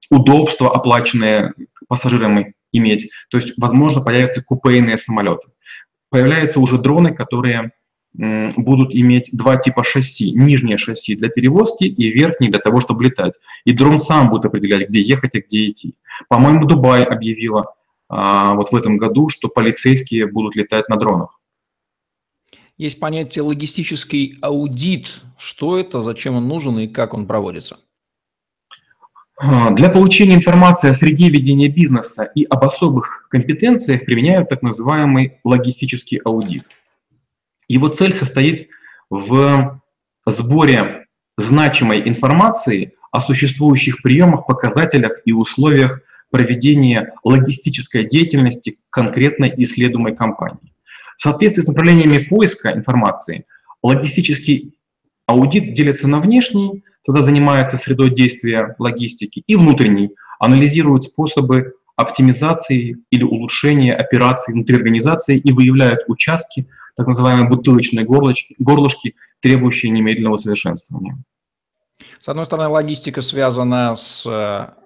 удобства, 0.09 0.73
оплаченные 0.73 1.53
пассажирами, 1.87 2.53
иметь. 2.71 3.09
То 3.29 3.37
есть, 3.37 3.53
возможно, 3.57 4.01
появятся 4.01 4.43
купейные 4.43 4.97
самолеты. 4.97 5.47
Появляются 6.09 6.59
уже 6.59 6.77
дроны, 6.77 7.13
которые 7.13 7.71
будут 8.13 8.95
иметь 8.95 9.29
два 9.33 9.57
типа 9.57 9.83
шасси. 9.83 10.31
Нижнее 10.31 10.77
шасси 10.77 11.15
для 11.15 11.27
перевозки 11.27 11.83
и 11.83 12.11
верхнее 12.11 12.49
для 12.49 12.59
того, 12.61 12.79
чтобы 12.79 13.03
летать. 13.03 13.39
И 13.65 13.73
дрон 13.73 13.99
сам 13.99 14.29
будет 14.29 14.45
определять, 14.45 14.87
где 14.87 15.01
ехать 15.01 15.35
и 15.35 15.41
где 15.41 15.67
идти. 15.67 15.95
По-моему, 16.29 16.65
Дубай 16.65 17.03
объявила 17.03 17.73
вот 18.07 18.71
в 18.71 18.75
этом 18.75 18.97
году, 18.97 19.27
что 19.27 19.49
полицейские 19.49 20.27
будут 20.27 20.55
летать 20.55 20.87
на 20.87 20.95
дронах. 20.95 21.34
Есть 22.77 22.99
понятие 22.99 23.43
логистический 23.43 24.37
аудит. 24.41 25.23
Что 25.37 25.77
это, 25.77 26.01
зачем 26.01 26.35
он 26.35 26.47
нужен 26.47 26.77
и 26.79 26.87
как 26.87 27.13
он 27.13 27.25
проводится? 27.25 27.77
А, 29.37 29.71
для 29.71 29.89
получения 29.89 30.35
информации 30.35 30.89
о 30.89 30.93
среде 30.93 31.29
ведения 31.29 31.69
бизнеса 31.69 32.29
и 32.35 32.43
об 32.45 32.63
особых 32.65 33.27
компетенциях 33.29 34.05
применяют 34.05 34.49
так 34.49 34.61
называемый 34.61 35.39
логистический 35.43 36.17
аудит. 36.17 36.65
Его 37.67 37.87
цель 37.87 38.13
состоит 38.13 38.69
в 39.09 39.81
сборе 40.25 41.05
значимой 41.37 42.07
информации 42.07 42.93
о 43.11 43.21
существующих 43.21 44.01
приемах, 44.01 44.45
показателях 44.47 45.21
и 45.25 45.31
условиях 45.31 46.01
проведения 46.29 47.13
логистической 47.23 48.03
деятельности 48.03 48.79
конкретной 48.89 49.53
исследуемой 49.57 50.15
компании. 50.15 50.74
В 51.17 51.21
соответствии 51.21 51.61
с 51.61 51.67
направлениями 51.67 52.19
поиска 52.19 52.71
информации, 52.73 53.45
логистический 53.83 54.73
аудит 55.27 55.73
делится 55.73 56.07
на 56.07 56.19
внешний, 56.19 56.83
тогда 57.05 57.21
занимается 57.21 57.77
средой 57.77 58.13
действия 58.13 58.75
логистики, 58.79 59.43
и 59.45 59.55
внутренний, 59.55 60.11
анализирует 60.39 61.03
способы 61.05 61.73
оптимизации 61.95 62.97
или 63.09 63.23
улучшения 63.23 63.93
операций 63.93 64.53
внутри 64.53 64.75
организации 64.75 65.37
и 65.37 65.53
выявляют 65.53 66.01
участки, 66.07 66.67
так 66.95 67.07
называемые 67.07 67.47
бутылочные 67.47 68.05
горлышки, 68.05 68.55
горлышки 68.59 69.15
требующие 69.39 69.91
немедленного 69.91 70.35
совершенствования. 70.35 71.17
С 72.19 72.27
одной 72.27 72.45
стороны, 72.45 72.69
логистика 72.69 73.21
связана 73.21 73.95
с 73.95 74.25
э, 74.25 74.84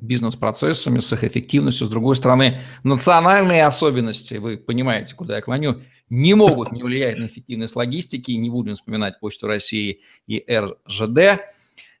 бизнес-процессами, 0.00 1.00
с 1.00 1.12
их 1.12 1.24
эффективностью. 1.24 1.86
С 1.86 1.90
другой 1.90 2.16
стороны, 2.16 2.60
национальные 2.82 3.66
особенности, 3.66 4.34
вы 4.34 4.56
понимаете, 4.56 5.14
куда 5.14 5.36
я 5.36 5.42
клоню, 5.42 5.82
не 6.08 6.34
могут 6.34 6.72
не 6.72 6.82
влиять 6.82 7.18
на 7.18 7.26
эффективность 7.26 7.76
логистики. 7.76 8.32
Не 8.32 8.50
будем 8.50 8.74
вспоминать 8.74 9.20
Почту 9.20 9.46
России 9.46 10.00
и 10.26 10.44
РЖД 10.48 11.42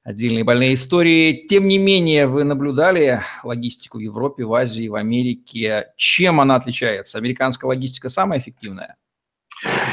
отдельные 0.02 0.44
больные 0.44 0.74
истории. 0.74 1.46
Тем 1.48 1.68
не 1.68 1.78
менее, 1.78 2.26
вы 2.26 2.44
наблюдали 2.44 3.20
логистику 3.44 3.98
в 3.98 4.00
Европе, 4.00 4.44
в 4.44 4.54
Азии, 4.54 4.88
в 4.88 4.94
Америке. 4.94 5.92
Чем 5.96 6.40
она 6.40 6.56
отличается? 6.56 7.18
Американская 7.18 7.68
логистика 7.68 8.08
самая 8.08 8.40
эффективная? 8.40 8.96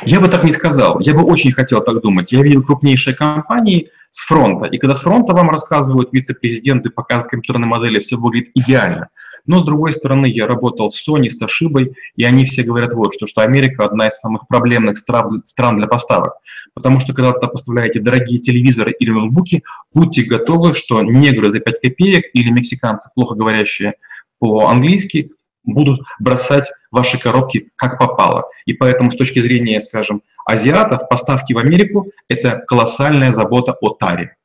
Я 0.05 0.19
бы 0.19 0.27
так 0.27 0.43
не 0.43 0.53
сказал. 0.53 0.99
Я 0.99 1.13
бы 1.13 1.23
очень 1.23 1.51
хотел 1.51 1.81
так 1.81 2.01
думать. 2.01 2.31
Я 2.31 2.41
видел 2.41 2.63
крупнейшие 2.63 3.15
компании 3.15 3.89
с 4.09 4.19
фронта. 4.19 4.65
И 4.67 4.77
когда 4.77 4.95
с 4.95 4.99
фронта 4.99 5.33
вам 5.33 5.49
рассказывают 5.49 6.13
вице-президенты, 6.13 6.89
показывают 6.89 7.31
компьютерные 7.31 7.67
модели, 7.67 7.99
все 7.99 8.15
выглядит 8.15 8.51
идеально. 8.55 9.09
Но 9.45 9.59
с 9.59 9.63
другой 9.63 9.91
стороны, 9.91 10.27
я 10.27 10.47
работал 10.47 10.91
с 10.91 11.07
Sony, 11.07 11.29
с 11.29 11.41
Toshiba, 11.41 11.93
и 12.15 12.23
они 12.23 12.45
все 12.45 12.63
говорят 12.63 12.93
вот 12.93 13.13
что, 13.13 13.27
что 13.27 13.41
Америка 13.41 13.85
одна 13.85 14.07
из 14.07 14.19
самых 14.19 14.47
проблемных 14.47 14.97
стран 14.97 15.77
для 15.77 15.87
поставок. 15.87 16.33
Потому 16.73 16.99
что 16.99 17.13
когда 17.13 17.31
вы 17.31 17.39
поставляете 17.39 17.99
дорогие 17.99 18.39
телевизоры 18.39 18.91
или 18.91 19.11
ноутбуки, 19.11 19.63
будьте 19.93 20.23
готовы, 20.23 20.73
что 20.73 21.01
негры 21.01 21.51
за 21.51 21.59
5 21.59 21.81
копеек 21.81 22.25
или 22.33 22.49
мексиканцы, 22.49 23.09
плохо 23.13 23.35
говорящие 23.35 23.93
по-английски, 24.39 25.31
будут 25.67 26.01
бросать 26.19 26.65
ваши 26.89 27.19
коробки 27.19 27.69
как 27.75 27.99
попало. 27.99 28.49
И 28.65 28.73
поэтому 28.73 29.11
с 29.11 29.15
точки 29.15 29.39
зрения, 29.39 29.79
скажем, 29.79 30.23
азиатов, 30.45 31.07
поставки 31.09 31.53
в 31.53 31.59
Америку– 31.59 32.09
это 32.29 32.63
колоссальная 32.67 33.31
забота 33.31 33.73
о 33.73 33.89
таре. 33.89 34.35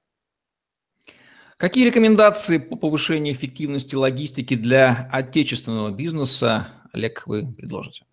Какие 1.57 1.87
рекомендации 1.87 2.59
по 2.59 2.77
повышению 2.77 3.35
эффективности 3.35 3.95
логистики 3.95 4.55
для 4.55 5.09
отечественного 5.13 5.91
бизнеса, 5.91 6.69
Олег, 6.93 7.23
вы 7.27 7.53
предложите? 7.53 8.05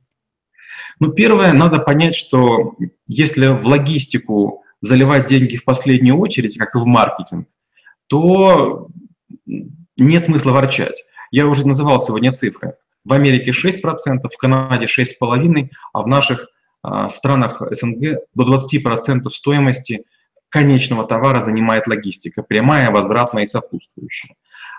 Ну, 0.99 1.11
первое, 1.11 1.51
надо 1.51 1.79
понять, 1.79 2.15
что 2.15 2.75
если 3.07 3.47
в 3.47 3.65
логистику 3.65 4.63
заливать 4.81 5.27
деньги 5.27 5.55
в 5.55 5.65
последнюю 5.65 6.17
очередь, 6.17 6.57
как 6.57 6.75
и 6.75 6.77
в 6.77 6.85
маркетинг, 6.85 7.47
то 8.07 8.87
нет 9.97 10.25
смысла 10.25 10.51
ворчать. 10.51 11.03
Я 11.31 11.47
уже 11.47 11.67
называл 11.67 11.99
сегодня 11.99 12.31
цифры. 12.31 12.75
В 13.05 13.13
Америке 13.13 13.51
6%, 13.51 13.81
в 14.31 14.37
Канаде 14.37 14.85
6,5%, 14.85 15.69
а 15.93 16.01
в 16.01 16.07
наших 16.07 16.47
э, 16.83 17.09
странах 17.09 17.61
СНГ 17.71 18.19
до 18.33 18.55
20% 18.55 19.29
стоимости 19.29 20.03
конечного 20.49 21.05
товара 21.05 21.39
занимает 21.41 21.87
логистика, 21.87 22.43
прямая, 22.43 22.89
возвратная 22.91 23.43
и 23.43 23.47
сопутствующая. 23.47 24.35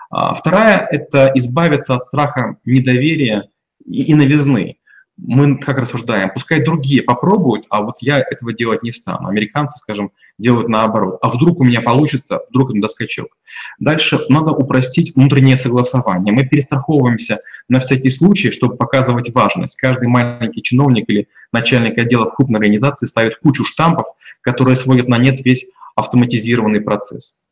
А 0.09 0.33
вторая– 0.33 0.87
это 0.91 1.31
избавиться 1.35 1.93
от 1.95 2.01
страха 2.01 2.57
недоверия 2.65 3.49
и, 3.85 4.03
и 4.03 4.13
новизны 4.13 4.77
мы 5.23 5.57
как 5.57 5.77
рассуждаем, 5.77 6.31
пускай 6.33 6.63
другие 6.63 7.03
попробуют, 7.03 7.65
а 7.69 7.81
вот 7.81 7.97
я 8.01 8.19
этого 8.19 8.53
делать 8.53 8.81
не 8.81 8.91
стану. 8.91 9.27
Американцы, 9.27 9.77
скажем, 9.77 10.11
делают 10.39 10.67
наоборот. 10.67 11.19
А 11.21 11.29
вдруг 11.29 11.59
у 11.59 11.63
меня 11.63 11.81
получится, 11.81 12.41
вдруг 12.49 12.71
это 12.71 12.81
доскочок. 12.81 13.37
Дальше 13.79 14.19
надо 14.29 14.51
упростить 14.51 15.15
внутреннее 15.15 15.57
согласование. 15.57 16.33
Мы 16.33 16.45
перестраховываемся 16.45 17.39
на 17.69 17.79
всякий 17.79 18.09
случай, 18.09 18.49
чтобы 18.49 18.75
показывать 18.75 19.31
важность. 19.33 19.77
Каждый 19.77 20.07
маленький 20.07 20.63
чиновник 20.63 21.05
или 21.07 21.27
начальник 21.53 21.97
отдела 21.99 22.25
в 22.25 22.33
крупной 22.33 22.59
организации 22.59 23.05
ставит 23.05 23.37
кучу 23.37 23.63
штампов, 23.63 24.07
которые 24.41 24.75
сводят 24.75 25.07
на 25.07 25.19
нет 25.19 25.45
весь 25.45 25.67
автоматизированный 25.95 26.81
процесс. 26.81 27.45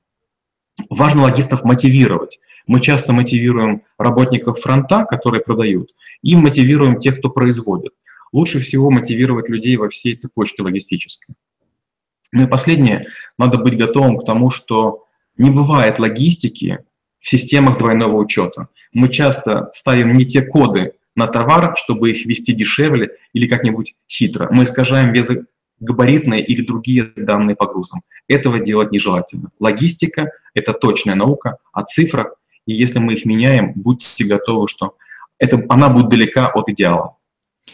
Важно 0.90 1.24
логистов 1.24 1.64
мотивировать. 1.64 2.40
Мы 2.70 2.82
часто 2.82 3.14
мотивируем 3.14 3.82
работников 3.98 4.60
фронта, 4.60 5.04
которые 5.04 5.42
продают, 5.42 5.90
и 6.22 6.36
мотивируем 6.36 7.00
тех, 7.00 7.18
кто 7.18 7.32
производит. 7.32 7.94
Лучше 8.32 8.60
всего 8.60 8.92
мотивировать 8.92 9.50
людей 9.50 9.76
во 9.76 9.90
всей 9.90 10.14
цепочке 10.14 10.62
логистической. 10.62 11.34
Ну 12.32 12.44
и 12.44 12.48
последнее, 12.48 13.08
надо 13.40 13.58
быть 13.58 13.76
готовым 13.76 14.20
к 14.20 14.26
тому, 14.26 14.52
что 14.52 15.06
не 15.36 15.50
бывает 15.50 15.98
логистики 15.98 16.86
в 17.20 17.28
системах 17.28 17.80
двойного 17.80 18.18
учета. 18.18 18.68
Мы 18.94 19.10
часто 19.10 19.72
ставим 19.74 20.12
не 20.12 20.26
те 20.26 20.44
коды 20.44 20.94
на 21.16 21.26
товар, 21.26 21.74
чтобы 21.76 22.12
их 22.12 22.28
вести 22.28 22.54
дешевле 22.54 23.18
или 23.34 23.48
как-нибудь 23.48 23.96
хитро. 24.08 24.48
Мы 24.52 24.66
искажаем 24.66 25.12
габаритные 25.80 26.46
или 26.46 26.62
другие 26.62 27.14
данные 27.16 27.56
по 27.56 27.66
грузам. 27.66 28.02
Этого 28.28 28.60
делать 28.60 28.92
нежелательно. 28.92 29.50
Логистика– 29.60 30.30
это 30.54 30.74
точная 30.74 31.16
наука 31.16 31.58
о 31.74 31.82
цифрах, 31.82 32.36
и 32.70 32.74
если 32.74 33.00
мы 33.00 33.14
их 33.14 33.26
меняем, 33.26 33.74
будьте 33.74 34.24
готовы, 34.26 34.68
что 34.68 34.96
это, 35.40 35.66
она 35.70 35.90
будет 35.90 36.10
далека 36.10 36.50
от 36.50 36.70
идеала. 36.70 37.18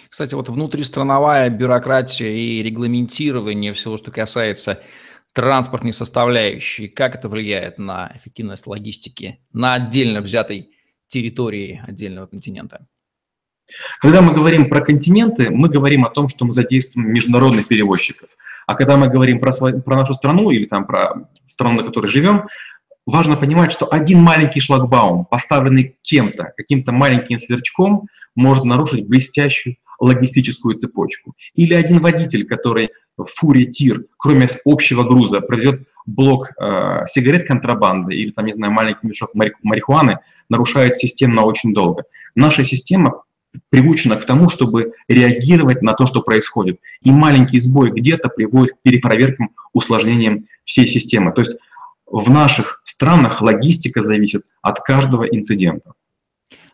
Кстати, 0.08 0.34
вот 0.36 0.48
внутристрановая 0.48 1.50
бюрократия 1.50 2.34
и 2.34 2.64
регламентирование 2.64 3.74
всего, 3.74 3.98
что 3.98 4.12
касается 4.12 4.82
транспортной 5.34 5.92
составляющей, 5.92 6.88
как 6.88 7.14
это 7.16 7.28
влияет 7.28 7.78
на 7.78 8.10
эффективность 8.16 8.68
логистики 8.68 9.42
на 9.52 9.74
отдельно 9.74 10.22
взятой 10.22 10.70
территории 11.08 11.84
отдельного 11.86 12.28
континента? 12.28 12.88
Когда 14.00 14.22
мы 14.22 14.34
говорим 14.34 14.70
про 14.70 14.80
континенты, 14.80 15.50
мы 15.50 15.68
говорим 15.68 16.06
о 16.06 16.10
том, 16.10 16.30
что 16.30 16.46
мы 16.46 16.54
задействуем 16.54 17.10
международных 17.12 17.68
перевозчиков. 17.68 18.30
А 18.66 18.76
когда 18.76 18.96
мы 18.96 19.10
говорим 19.10 19.42
про, 19.42 19.52
про 19.52 19.96
нашу 19.98 20.14
страну 20.14 20.52
или 20.52 20.66
там 20.66 20.86
про 20.86 21.28
страну, 21.48 21.82
на 21.82 21.84
которой 21.84 22.08
живем, 22.08 22.48
важно 23.06 23.36
понимать, 23.36 23.72
что 23.72 23.91
один 23.91 24.22
маленький 24.22 24.60
шлагбаум, 24.60 25.26
поставленный 25.26 25.98
кем-то, 26.02 26.54
каким-то 26.58 26.91
маленьким 26.91 27.39
сверчком, 27.39 28.08
может 28.36 28.63
нарушить 28.63 29.08
блестящую 29.08 29.78
логистическую 30.00 30.76
цепочку. 30.76 31.36
Или 31.54 31.74
один 31.74 32.00
водитель, 32.00 32.46
который 32.46 32.89
в 33.18 33.26
фуре 33.26 33.65
тир, 33.65 34.06
кроме 34.18 34.48
общего 34.65 35.04
груза, 35.04 35.39
проведет 35.39 35.88
блок 36.06 36.52
э, 36.60 37.06
сигарет 37.08 37.48
контрабанды 37.48 38.13
или, 38.13 38.32
там, 38.32 38.46
не 38.46 38.52
знаю, 38.52 38.74
маленький 38.74 39.08
мешок 39.08 39.30
марихуаны, 39.34 40.20
нарушает 40.50 40.98
систему 40.98 41.41
очень 41.44 41.74
долго. 41.74 42.04
Наша 42.36 42.63
система 42.63 43.24
приучена 43.70 44.18
к 44.18 44.26
тому, 44.26 44.50
чтобы 44.50 44.91
реагировать 45.08 45.82
на 45.82 45.94
то, 45.94 46.06
что 46.08 46.22
происходит. 46.22 46.80
И 47.02 47.12
маленький 47.12 47.60
сбой 47.62 47.91
где-то 47.91 48.28
приводит 48.28 48.74
к 48.74 48.82
перепроверкам, 48.82 49.52
усложнениям 49.74 50.44
всей 50.65 50.88
системы. 50.88 51.32
То 51.32 51.41
есть 51.41 51.56
в 52.21 52.30
наших 52.30 52.82
странах 52.86 53.41
логистика 53.41 54.01
зависит 54.01 54.43
от 54.62 54.80
каждого 54.80 55.25
инцидента. 55.25 55.91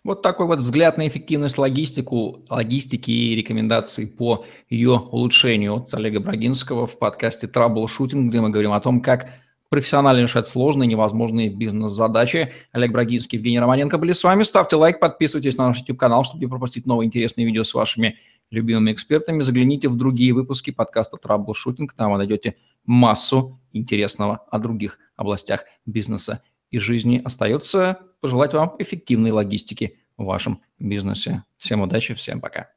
Вот 0.04 0.22
такой 0.22 0.46
вот 0.46 0.60
взгляд 0.60 0.98
на 0.98 1.08
эффективность 1.08 1.58
логистику, 1.58 2.46
логистики 2.50 3.10
и 3.10 3.36
рекомендации 3.36 4.06
по 4.06 4.46
ее 4.70 5.00
улучшению 5.00 5.78
от 5.78 5.94
Олега 5.96 6.20
Брагинского 6.20 6.86
в 6.86 7.00
подкасте 7.00 7.48
«Траблшутинг», 7.48 8.30
где 8.30 8.40
мы 8.40 8.52
говорим 8.52 8.72
о 8.74 8.82
том, 8.82 9.02
как 9.02 9.30
профессионально 9.70 10.22
решать 10.22 10.46
сложные, 10.46 10.86
невозможные 10.86 11.50
бизнес-задачи. 11.50 12.54
Олег 12.72 12.92
Брагинский, 12.92 13.38
Евгений 13.38 13.60
Романенко 13.60 13.98
были 13.98 14.12
с 14.12 14.24
вами. 14.24 14.44
Ставьте 14.44 14.76
лайк, 14.76 15.00
подписывайтесь 15.00 15.58
на 15.58 15.70
наш 15.70 15.80
YouTube-канал, 15.80 16.24
чтобы 16.24 16.42
не 16.42 16.48
пропустить 16.48 16.86
новые 16.86 17.08
интересные 17.08 17.46
видео 17.48 17.64
с 17.64 17.74
вашими 17.74 18.18
любимыми 18.52 18.92
экспертами. 18.92 19.42
Загляните 19.42 19.88
в 19.88 19.96
другие 19.96 20.34
выпуски 20.34 20.72
подкаста 20.72 21.18
«Траблшутинг». 21.18 21.94
Там 21.94 22.12
вы 22.12 22.18
найдете 22.18 22.58
массу 22.86 23.60
интересного 23.72 24.38
о 24.50 24.60
других 24.60 25.00
областях 25.16 25.66
бизнеса 25.86 26.44
и 26.70 26.80
жизни. 26.80 27.22
Остается 27.24 28.00
пожелать 28.22 28.54
вам 28.54 28.76
эффективной 28.80 29.32
логистики 29.32 30.00
в 30.18 30.26
вашем 30.26 30.62
бизнесе. 30.80 31.44
Всем 31.58 31.82
удачи, 31.82 32.14
всем 32.14 32.42
пока. 32.42 32.70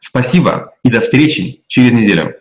Спасибо 0.00 0.74
и 0.84 0.90
до 0.90 1.00
встречи 1.00 1.64
через 1.66 1.92
неделю. 1.92 2.39